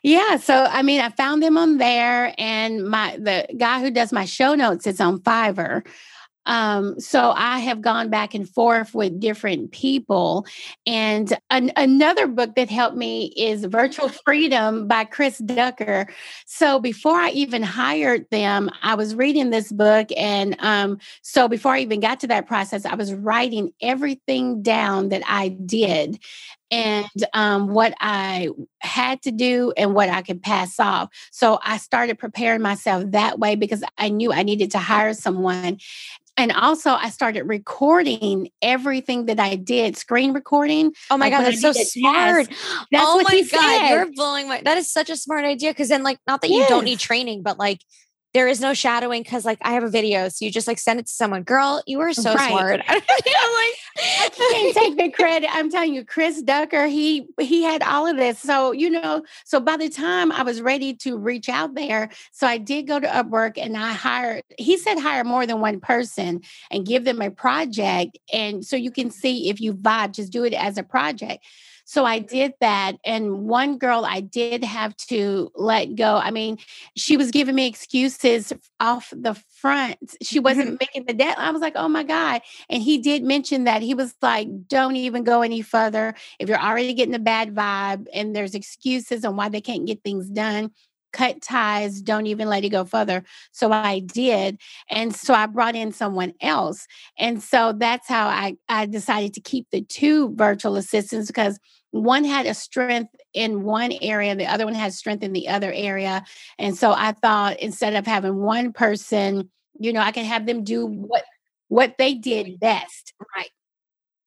[0.03, 4.11] Yeah, so I mean, I found them on there, and my the guy who does
[4.13, 5.85] my show notes is on Fiverr.
[6.47, 10.45] Um, so I have gone back and forth with different people.
[10.85, 16.07] And an, another book that helped me is Virtual Freedom by Chris Ducker.
[16.45, 20.07] So before I even hired them, I was reading this book.
[20.15, 25.09] And um, so before I even got to that process, I was writing everything down
[25.09, 26.17] that I did
[26.71, 28.49] and um, what I
[28.79, 31.09] had to do and what I could pass off.
[31.31, 35.79] So I started preparing myself that way because I knew I needed to hire someone.
[36.39, 40.93] And also, I started recording everything that I did, screen recording.
[41.09, 42.47] Oh my like god, that's so smart!
[42.91, 43.89] That's oh what my he god, said.
[43.89, 44.61] you're blowing my.
[44.61, 47.41] That is such a smart idea because then, like, not that you don't need training,
[47.41, 47.81] but like,
[48.33, 50.99] there is no shadowing because, like, I have a video, so you just like send
[50.99, 51.43] it to someone.
[51.43, 52.49] Girl, you are so Right.
[52.49, 52.81] smart.
[52.89, 53.75] I'm like,
[54.19, 55.49] I can't take the credit.
[55.51, 58.39] I'm telling you, Chris Ducker, he he had all of this.
[58.39, 62.45] So, you know, so by the time I was ready to reach out there, so
[62.47, 66.41] I did go to Upwork and I hired, he said hire more than one person
[66.69, 68.17] and give them a project.
[68.31, 71.43] And so you can see if you vibe, just do it as a project.
[71.89, 72.97] So I did that.
[73.05, 76.17] And one girl I did have to let go.
[76.17, 76.57] I mean,
[76.97, 79.97] she was giving me excuses off the front.
[80.21, 80.43] She mm-hmm.
[80.43, 81.47] wasn't making the deadline.
[81.47, 82.41] I was like, oh my God.
[82.69, 86.13] And he did mention that he was like, don't even go any further.
[86.39, 90.03] If you're already getting a bad vibe and there's excuses on why they can't get
[90.03, 90.71] things done,
[91.13, 93.23] cut ties, don't even let it go further.
[93.53, 94.59] So I did.
[94.89, 96.85] And so I brought in someone else.
[97.17, 101.59] And so that's how I, I decided to keep the two virtual assistants because
[101.91, 105.71] one had a strength in one area, the other one had strength in the other
[105.71, 106.23] area.
[106.59, 110.63] And so I thought instead of having one person, you know, I can have them
[110.63, 111.23] do what
[111.69, 113.13] what they did best.
[113.35, 113.49] Right.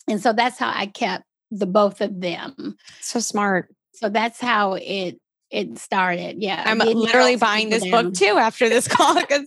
[0.08, 2.76] And so that's how I kept the both of them.
[3.00, 3.74] so smart.
[3.94, 5.18] So that's how it
[5.50, 6.40] it started.
[6.40, 6.62] Yeah.
[6.64, 9.14] I'm literally buying this people book too after this call.
[9.22, 9.46] 'cause-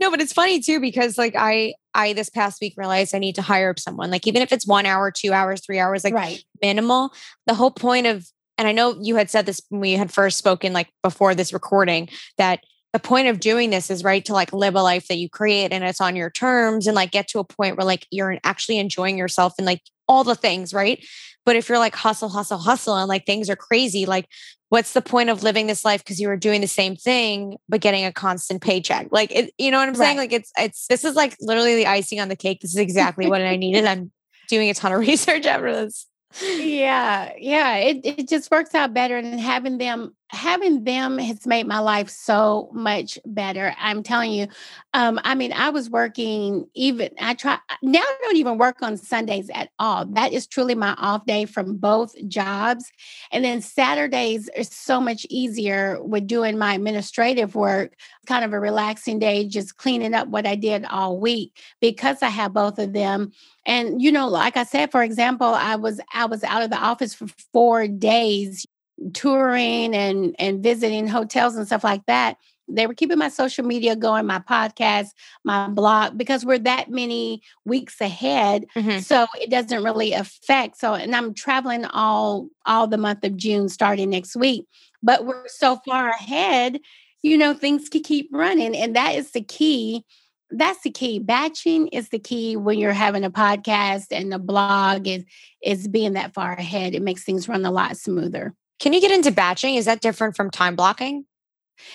[0.00, 3.34] no, but it's funny too because like I I this past week realized I need
[3.34, 4.10] to hire up someone.
[4.10, 6.42] Like even if it's one hour, two hours, three hours, like right.
[6.62, 7.12] minimal.
[7.46, 8.26] The whole point of
[8.58, 11.52] and I know you had said this when we had first spoken, like before this
[11.52, 12.60] recording, that
[12.92, 15.72] the point of doing this is right to like live a life that you create
[15.72, 18.78] and it's on your terms and like get to a point where like you're actually
[18.78, 21.04] enjoying yourself and like all the things, right?
[21.50, 24.28] But if you're like hustle, hustle, hustle and like things are crazy, like
[24.68, 27.80] what's the point of living this life because you were doing the same thing but
[27.80, 29.08] getting a constant paycheck?
[29.10, 30.16] Like it, you know what I'm saying?
[30.16, 30.30] Right.
[30.30, 32.60] Like it's it's this is like literally the icing on the cake.
[32.60, 33.84] This is exactly what I needed.
[33.86, 34.12] I'm
[34.48, 36.06] doing a ton of research after this.
[36.40, 41.66] yeah yeah it, it just works out better and having them having them has made
[41.66, 44.46] my life so much better i'm telling you.
[44.94, 48.96] Um i mean i was working even i try now i don't even work on
[48.96, 50.06] sundays at all.
[50.06, 52.90] That is truly my off day from both jobs.
[53.32, 58.60] And then saturdays are so much easier with doing my administrative work kind of a
[58.60, 62.92] relaxing day just cleaning up what i did all week because i have both of
[62.92, 63.32] them.
[63.66, 66.78] And you know, like I said, for example, I was I was out of the
[66.78, 68.66] office for four days
[69.14, 72.36] touring and and visiting hotels and stuff like that.
[72.68, 75.08] They were keeping my social media going, my podcast,
[75.44, 78.66] my blog, because we're that many weeks ahead.
[78.76, 79.02] Mhm.
[79.02, 80.78] So it doesn't really affect.
[80.78, 84.66] So, and I'm traveling all all the month of June starting next week.
[85.02, 86.78] But we're so far ahead,
[87.22, 88.76] you know, things can keep running.
[88.76, 90.04] And that is the key
[90.52, 91.20] that's the key.
[91.20, 95.24] Batching is the key when you're having a podcast and a blog is
[95.62, 96.94] is being that far ahead.
[96.94, 98.54] It makes things run a lot smoother.
[98.80, 99.74] Can you get into batching?
[99.74, 101.26] Is that different from time blocking?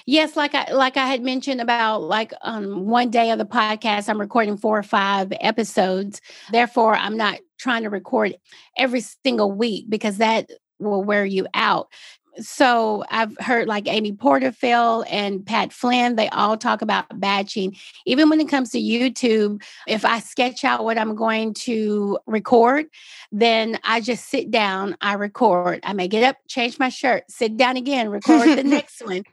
[0.06, 4.10] Yes, like I like I had mentioned about like um one day of the podcast,
[4.10, 6.22] I'm recording four or five episodes.
[6.52, 8.36] Therefore, I'm not trying to record
[8.78, 11.88] every single week because that will wear you out.
[12.40, 17.76] So I've heard like Amy Porterfield and Pat Flynn, they all talk about batching.
[18.06, 22.88] Even when it comes to YouTube, if I sketch out what I'm going to record,
[23.32, 25.80] then I just sit down, I record.
[25.84, 29.24] I may get up, change my shirt, sit down again, record the next one.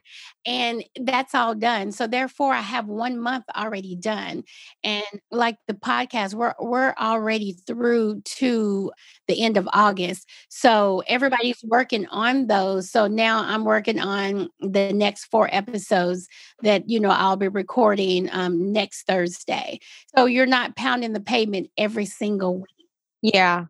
[0.45, 1.91] And that's all done.
[1.91, 4.43] So therefore I have 1 month already done.
[4.83, 8.91] And like the podcast we're we're already through to
[9.27, 10.27] the end of August.
[10.49, 12.89] So everybody's working on those.
[12.91, 16.27] So now I'm working on the next 4 episodes
[16.61, 19.79] that you know I'll be recording um next Thursday.
[20.15, 22.87] So you're not pounding the pavement every single week.
[23.21, 23.65] Yeah.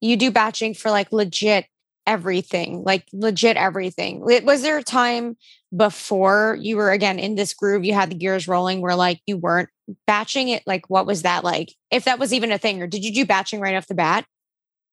[0.00, 1.66] You do batching for like legit
[2.06, 4.20] everything, like legit everything.
[4.44, 5.36] Was there a time
[5.74, 9.36] before you were again in this groove, you had the gears rolling where like you
[9.36, 9.68] weren't
[10.06, 10.62] batching it?
[10.66, 11.72] Like, what was that like?
[11.90, 14.24] If that was even a thing, or did you do batching right off the bat?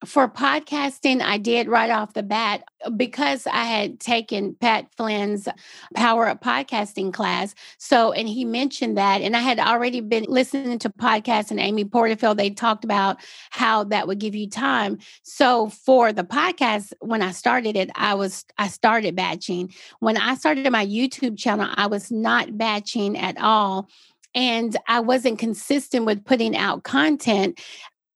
[0.06, 5.47] For podcasting, I did right off the bat uh, because I had taken Pat Flynn's
[5.93, 7.54] Power Up Podcasting class.
[7.78, 11.84] So, and he mentioned that, and I had already been listening to podcasts and Amy
[11.84, 12.38] Porterfield.
[12.38, 13.18] They talked about
[13.50, 15.00] how that would give you time.
[15.24, 19.74] So, for the podcast, when I started it, I was I started batching.
[20.00, 23.89] When I started my YouTube channel, I was not batching at all
[24.36, 27.60] and I wasn't consistent with putting out content.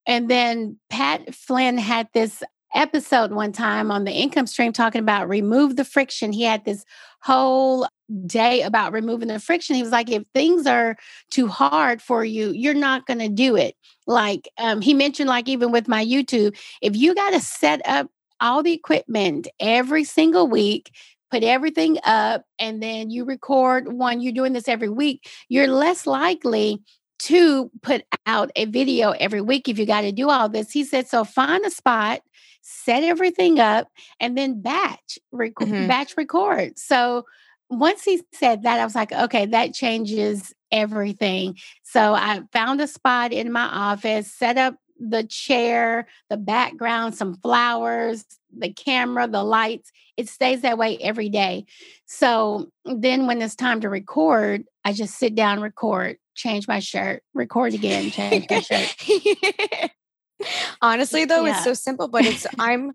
[0.05, 2.43] And then Pat Flynn had this
[2.75, 6.31] episode one time on the income stream talking about remove the friction.
[6.31, 6.83] He had this
[7.21, 7.87] whole
[8.25, 9.75] day about removing the friction.
[9.75, 10.97] He was like, if things are
[11.31, 13.75] too hard for you, you're not going to do it.
[14.07, 18.07] Like um, he mentioned, like even with my YouTube, if you got to set up
[18.41, 20.91] all the equipment every single week,
[21.31, 26.05] put everything up, and then you record one, you're doing this every week, you're less
[26.05, 26.81] likely
[27.19, 30.71] to put out a video every week if you got to do all this.
[30.71, 32.21] He said, so find a spot,
[32.61, 33.87] set everything up,
[34.19, 35.87] and then batch, rec- mm-hmm.
[35.87, 36.77] batch record.
[36.77, 37.25] So
[37.69, 41.57] once he said that, I was like, okay, that changes everything.
[41.83, 47.35] So I found a spot in my office, set up the chair, the background, some
[47.37, 49.91] flowers, the camera, the lights.
[50.17, 51.65] It stays that way every day.
[52.05, 57.23] So then when it's time to record, I just sit down, record, change my shirt,
[57.33, 59.91] record again, change my shirt.
[60.81, 61.55] Honestly, though, yeah.
[61.55, 62.93] it's so simple, but it's I'm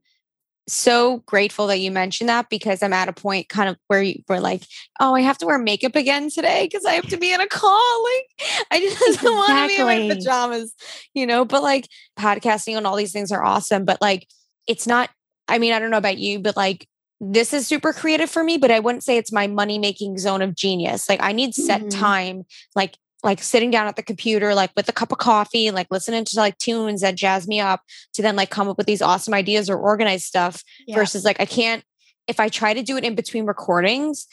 [0.68, 4.22] so grateful that you mentioned that because I'm at a point kind of where you
[4.28, 4.62] were like,
[5.00, 7.46] oh, I have to wear makeup again today because I have to be in a
[7.46, 8.04] call.
[8.04, 9.30] Like, I just exactly.
[9.30, 10.74] want to be in my pajamas,
[11.14, 11.44] you know.
[11.44, 14.28] But like podcasting and all these things are awesome, but like
[14.66, 15.10] it's not.
[15.50, 16.86] I mean, I don't know about you, but like
[17.20, 20.42] this is super creative for me, but I wouldn't say it's my money making zone
[20.42, 21.08] of genius.
[21.08, 22.00] Like I need set mm-hmm.
[22.00, 25.74] time, like like sitting down at the computer, like with a cup of coffee, and
[25.74, 27.80] like listening to like tunes that jazz me up
[28.14, 30.94] to then like come up with these awesome ideas or organize stuff yeah.
[30.94, 31.82] versus like I can't,
[32.26, 34.26] if I try to do it in between recordings,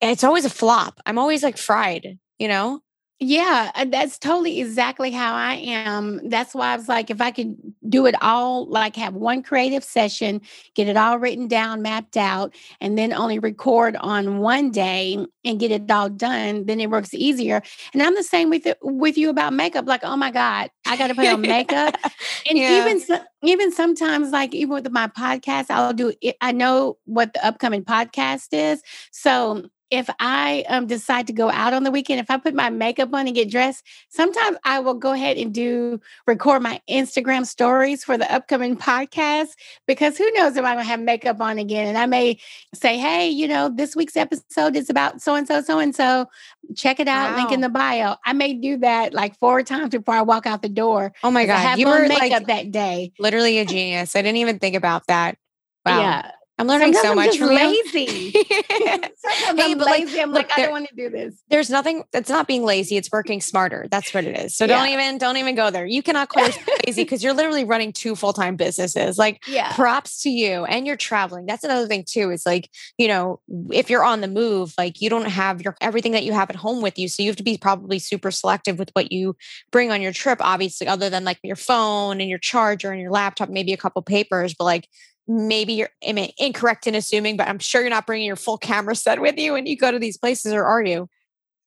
[0.00, 1.00] it's always a flop.
[1.06, 2.80] I'm always like fried, you know?
[3.26, 6.28] Yeah, uh, that's totally exactly how I am.
[6.28, 7.56] That's why I was like, if I could
[7.88, 10.42] do it all, like have one creative session,
[10.74, 15.58] get it all written down, mapped out, and then only record on one day and
[15.58, 17.62] get it all done, then it works easier.
[17.94, 19.86] And I'm the same with with you about makeup.
[19.86, 21.96] Like, oh my God, I got to put on makeup.
[22.50, 22.86] and yeah.
[22.86, 26.36] even even sometimes, like even with my podcast, I'll do it.
[26.42, 31.74] I know what the upcoming podcast is, so if I um, decide to go out
[31.74, 34.94] on the weekend, if I put my makeup on and get dressed, sometimes I will
[34.94, 39.50] go ahead and do record my Instagram stories for the upcoming podcast
[39.86, 41.86] because who knows if I'm gonna have makeup on again.
[41.86, 42.38] And I may
[42.74, 46.26] say, hey, you know, this week's episode is about so and so, so and so.
[46.74, 47.36] Check it out, wow.
[47.36, 48.16] link in the bio.
[48.24, 51.12] I may do that like four times before I walk out the door.
[51.22, 51.78] Oh my God.
[51.78, 53.12] you were makeup like, that day.
[53.18, 54.16] Literally a genius.
[54.16, 55.36] I didn't even think about that.
[55.84, 56.00] Wow.
[56.00, 56.30] Yeah.
[56.56, 58.30] I'm learning Sometimes so much from lazy.
[58.70, 60.20] Sometimes hey, I'm lazy.
[60.20, 61.34] I'm like, I don't want to do this.
[61.50, 62.04] There's nothing.
[62.12, 62.96] It's not being lazy.
[62.96, 63.88] It's working smarter.
[63.90, 64.56] That's what it is.
[64.56, 64.78] So yeah.
[64.78, 65.84] don't even don't even go there.
[65.84, 69.18] You cannot call yourself lazy because you're literally running two full time businesses.
[69.18, 69.74] Like, yeah.
[69.74, 70.64] props to you.
[70.64, 71.44] And you're traveling.
[71.46, 72.30] That's another thing too.
[72.30, 73.40] Is like you know
[73.72, 76.56] if you're on the move, like you don't have your everything that you have at
[76.56, 77.08] home with you.
[77.08, 79.34] So you have to be probably super selective with what you
[79.72, 80.38] bring on your trip.
[80.40, 84.00] Obviously, other than like your phone and your charger and your laptop, maybe a couple
[84.02, 84.88] papers, but like
[85.26, 85.90] maybe you're
[86.38, 89.52] incorrect in assuming, but I'm sure you're not bringing your full camera set with you
[89.52, 91.08] when you go to these places, or are you?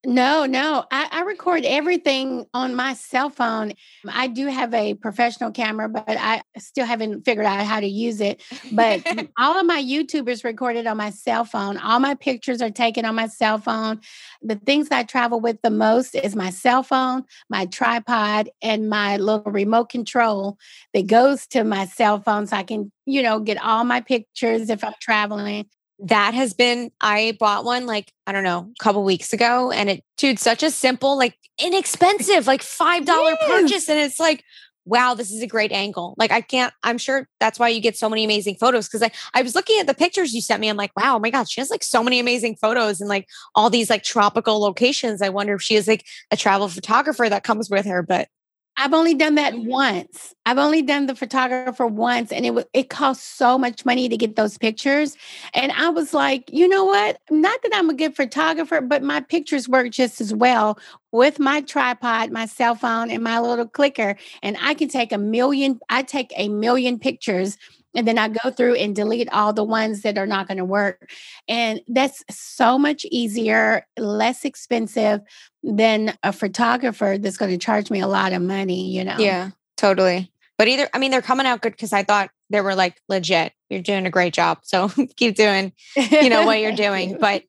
[0.06, 0.86] No, no.
[0.92, 3.74] I, I, record everything on my cell phone.
[4.08, 8.22] I do have a professional camera, but I still haven't figured out how to use
[8.22, 8.42] it.
[8.72, 9.02] But
[9.40, 11.78] all of my YouTubers recorded on my cell phone.
[11.78, 14.00] All my pictures are taken on my cell phone.
[14.42, 19.18] The things I travel with the most is my cell phone, my tripod, and my
[19.18, 20.58] little remote control
[20.94, 24.70] that goes to my cell phone so I can, you know, get all my pictures
[24.70, 25.66] if I'm traveling
[26.00, 29.90] that has been i bought one like i don't know a couple weeks ago and
[29.90, 33.48] it dude such a simple like inexpensive like five dollar yes.
[33.48, 34.44] purchase and it's like
[34.88, 36.16] wow, this is a great angle.
[36.18, 38.88] Like I can't, I'm sure that's why you get so many amazing photos.
[38.88, 40.70] Cause I, I was looking at the pictures you sent me.
[40.70, 43.28] I'm like, wow, oh my God, she has like so many amazing photos and like
[43.54, 45.22] all these like tropical locations.
[45.22, 48.30] I wonder if she is like a travel photographer that comes with her, but
[48.78, 49.68] I've only done that mm-hmm.
[49.68, 50.36] once.
[50.46, 54.16] I've only done the photographer once, and it was it cost so much money to
[54.16, 55.18] get those pictures.
[55.54, 57.20] And I was like, you know what?
[57.32, 60.78] Not that I'm a good photographer, but my pictures work just as well
[61.12, 64.16] with my tripod, my cell phone, and my little clicker.
[64.44, 65.80] And I can take a million.
[65.90, 67.58] I take a million pictures
[67.96, 70.66] and then I go through and delete all the ones that are not going to
[70.66, 71.10] work.
[71.48, 75.22] And that's so much easier, less expensive
[75.64, 79.18] than a photographer that's going to charge me a lot of money, you know?
[79.18, 80.32] Yeah, totally.
[80.58, 83.54] But either, I mean, they're coming out good because I thought they were like legit.
[83.70, 84.60] You're doing a great job.
[84.64, 87.18] So keep doing, you know, what you're doing.
[87.28, 87.44] But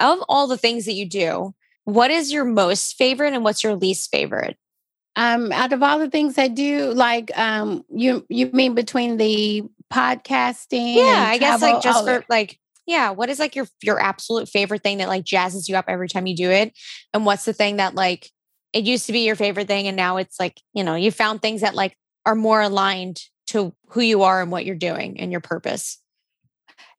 [0.00, 1.54] of all the things that you do,
[1.84, 4.56] what is your most favorite and what's your least favorite?
[5.18, 9.64] Um, out of all the things I do, like um, you you mean between the
[9.92, 10.94] podcasting?
[10.94, 12.56] Yeah, I guess like just for like
[12.86, 16.08] yeah, what is like your your absolute favorite thing that like jazzes you up every
[16.08, 16.72] time you do it?
[17.12, 18.30] And what's the thing that like
[18.72, 21.42] it used to be your favorite thing and now it's like, you know, you found
[21.42, 25.32] things that like are more aligned to who you are and what you're doing and
[25.32, 25.98] your purpose?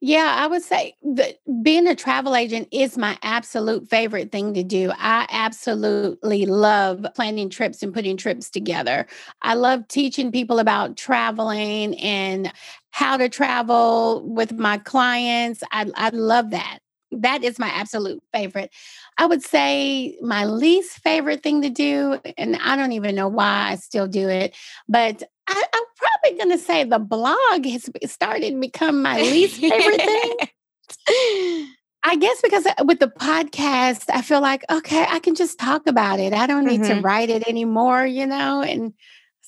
[0.02, 4.64] Yeah, I would say that being a travel agent is my absolute favorite thing to
[4.64, 4.94] do.
[4.98, 9.08] I absolutely love planning trips and putting trips together.
[9.42, 12.50] I love teaching people about traveling and
[12.92, 15.64] how to travel with my clients.
[15.72, 16.80] I, I love that.
[17.12, 18.72] That is my absolute favorite.
[19.18, 23.70] I would say my least favorite thing to do, and I don't even know why
[23.72, 24.56] I still do it,
[24.88, 29.60] but I, am probably going to say the blog has started to become my least
[29.60, 31.68] favorite thing.
[32.02, 35.86] I guess because uh, with the podcast, I feel like, okay, I can just talk
[35.86, 36.34] about it.
[36.34, 37.00] I don't need mm-hmm.
[37.00, 38.62] to write it anymore, you know?
[38.62, 38.94] And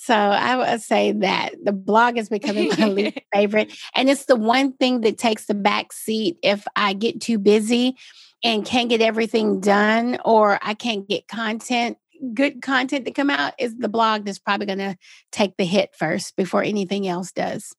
[0.04, 3.72] so I would say that the blog is becoming my least favorite.
[3.94, 7.96] And it's the one thing that takes the back seat if I get too busy
[8.44, 12.00] and can't get everything done or I can't get content
[12.34, 14.96] good content to come out is the blog that's probably going to
[15.32, 17.76] take the hit first before anything else does.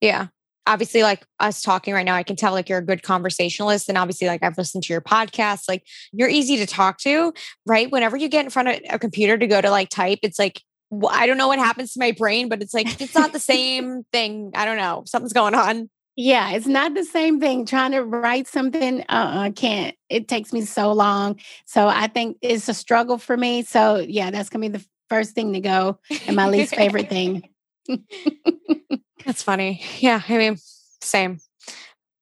[0.00, 0.28] Yeah.
[0.66, 3.90] Obviously, like us talking right now, I can tell like you're a good conversationalist.
[3.90, 7.34] And obviously, like I've listened to your podcast, like you're easy to talk to,
[7.66, 7.90] right?
[7.90, 10.62] Whenever you get in front of a computer to go to like type, it's like,
[11.08, 14.04] I don't know what happens to my brain, but it's like, it's not the same
[14.12, 14.52] thing.
[14.54, 15.04] I don't know.
[15.06, 15.90] Something's going on.
[16.16, 17.66] Yeah, it's not the same thing.
[17.66, 19.96] Trying to write something, uh, I can't.
[20.08, 21.40] It takes me so long.
[21.66, 23.62] So I think it's a struggle for me.
[23.62, 27.48] So yeah, that's gonna be the first thing to go, and my least favorite thing.
[29.24, 29.82] that's funny.
[29.98, 30.56] Yeah, I mean,
[31.02, 31.40] same.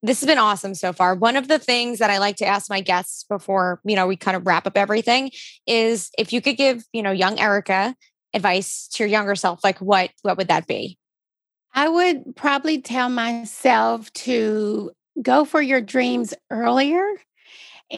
[0.02, 1.14] This has been awesome so far.
[1.14, 4.16] One of the things that I like to ask my guests before, you know, we
[4.16, 5.30] kind of wrap up everything
[5.66, 7.94] is if you could give, you know, young Erica
[8.35, 10.99] advice to your younger self, like what what would that be?
[11.74, 17.03] I would probably tell myself to go for your dreams earlier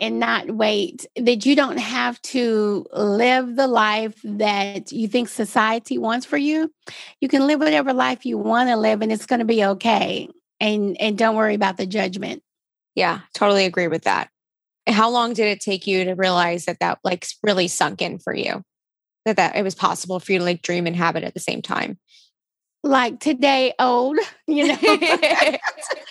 [0.00, 5.98] and not wait, that you don't have to live the life that you think society
[5.98, 6.72] wants for you.
[7.20, 10.28] You can live whatever life you want to live and it's going to be okay.
[10.60, 12.42] And and don't worry about the judgment.
[12.94, 14.30] Yeah, totally agree with that.
[14.86, 18.34] How long did it take you to realize that that like really sunk in for
[18.34, 18.62] you?
[19.24, 21.40] That that it was possible for you to like dream and have it at the
[21.40, 21.98] same time?
[22.84, 24.78] like today old, you know.
[24.80, 25.58] I,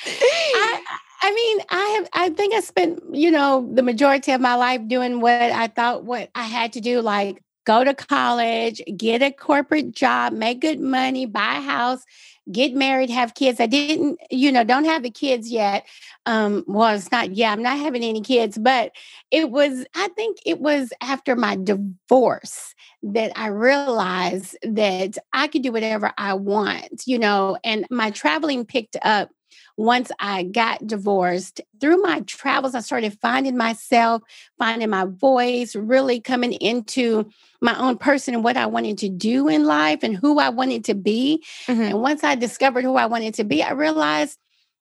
[1.22, 4.82] I mean, I have I think I spent, you know, the majority of my life
[4.88, 9.32] doing what I thought what I had to do, like go to college, get a
[9.32, 12.04] corporate job, make good money, buy a house,
[12.52, 13.62] get married, have kids.
[13.62, 15.86] I didn't, you know, don't have the kids yet.
[16.26, 18.92] Um, well, it's not, yeah, I'm not having any kids, but
[19.32, 22.73] it was, I think it was after my divorce
[23.04, 28.66] that I realized that I could do whatever I want, you know, and my traveling
[28.66, 29.30] picked up
[29.76, 31.62] once I got divorced.
[31.80, 34.22] Through my travels, I started finding myself,
[34.58, 37.30] finding my voice, really coming into
[37.62, 40.86] my own person and what I wanted to do in life and who I wanted
[40.86, 41.44] to be.
[41.68, 41.82] Mm-hmm.
[41.82, 44.38] And once I discovered who I wanted to be, I realized,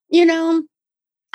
[0.09, 0.63] you know,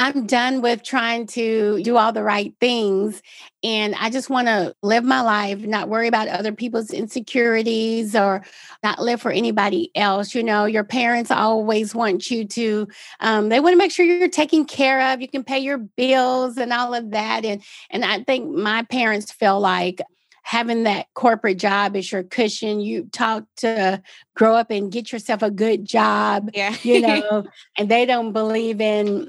[0.01, 3.21] I'm done with trying to do all the right things.
[3.65, 8.45] And I just want to live my life, not worry about other people's insecurities or
[8.85, 10.37] not live for anybody else.
[10.37, 12.87] You know, your parents always want you to,
[13.19, 15.21] um, they want to make sure you're taken care of.
[15.21, 17.45] You can pay your bills and all of that.
[17.45, 20.01] And, and I think my parents feel like,
[20.43, 22.81] having that corporate job is your cushion.
[22.81, 24.01] You talk to
[24.35, 26.75] grow up and get yourself a good job, yeah.
[26.83, 27.45] you know,
[27.77, 29.29] and they don't believe in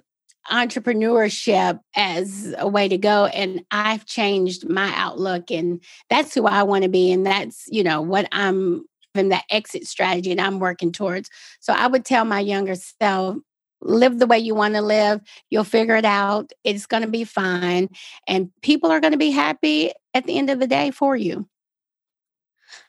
[0.50, 6.64] entrepreneurship as a way to go and I've changed my outlook and that's who I
[6.64, 8.86] want to be and that's you know what I'm
[9.16, 11.30] and that exit strategy and I'm working towards.
[11.60, 13.38] So I would tell my younger self,
[13.82, 15.22] live the way you want to live.
[15.50, 16.52] You'll figure it out.
[16.64, 17.90] It's going to be fine.
[18.28, 21.48] And people are going to be happy at the end of the day for you.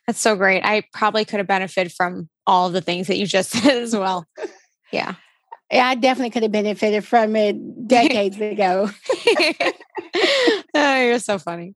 [0.06, 0.64] That's so great.
[0.64, 4.26] I probably could have benefited from all the things that you just said as well.
[4.92, 5.14] Yeah.
[5.14, 5.14] Yeah,
[5.72, 8.90] I definitely could have benefited from it decades ago.
[10.74, 11.74] oh, you're so funny.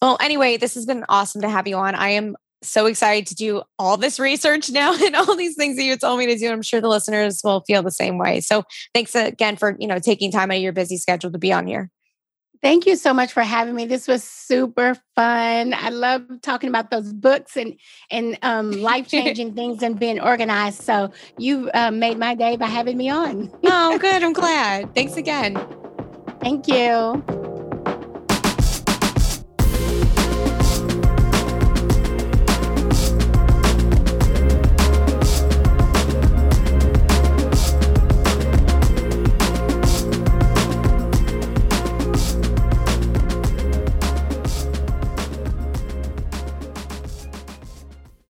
[0.00, 1.94] Well, anyway, this has been awesome to have you on.
[1.94, 5.84] I am so excited to do all this research now and all these things that
[5.84, 6.50] you told me to do.
[6.50, 8.40] I'm sure the listeners will feel the same way.
[8.40, 8.64] So
[8.94, 11.66] thanks again for, you know, taking time out of your busy schedule to be on
[11.66, 11.90] here.
[12.64, 13.84] Thank you so much for having me.
[13.84, 15.74] This was super fun.
[15.74, 17.78] I love talking about those books and
[18.10, 20.82] and um, life changing things and being organized.
[20.82, 23.52] So you uh, made my day by having me on.
[23.64, 24.22] oh, good.
[24.22, 24.94] I'm glad.
[24.94, 25.62] Thanks again.
[26.40, 27.43] Thank you.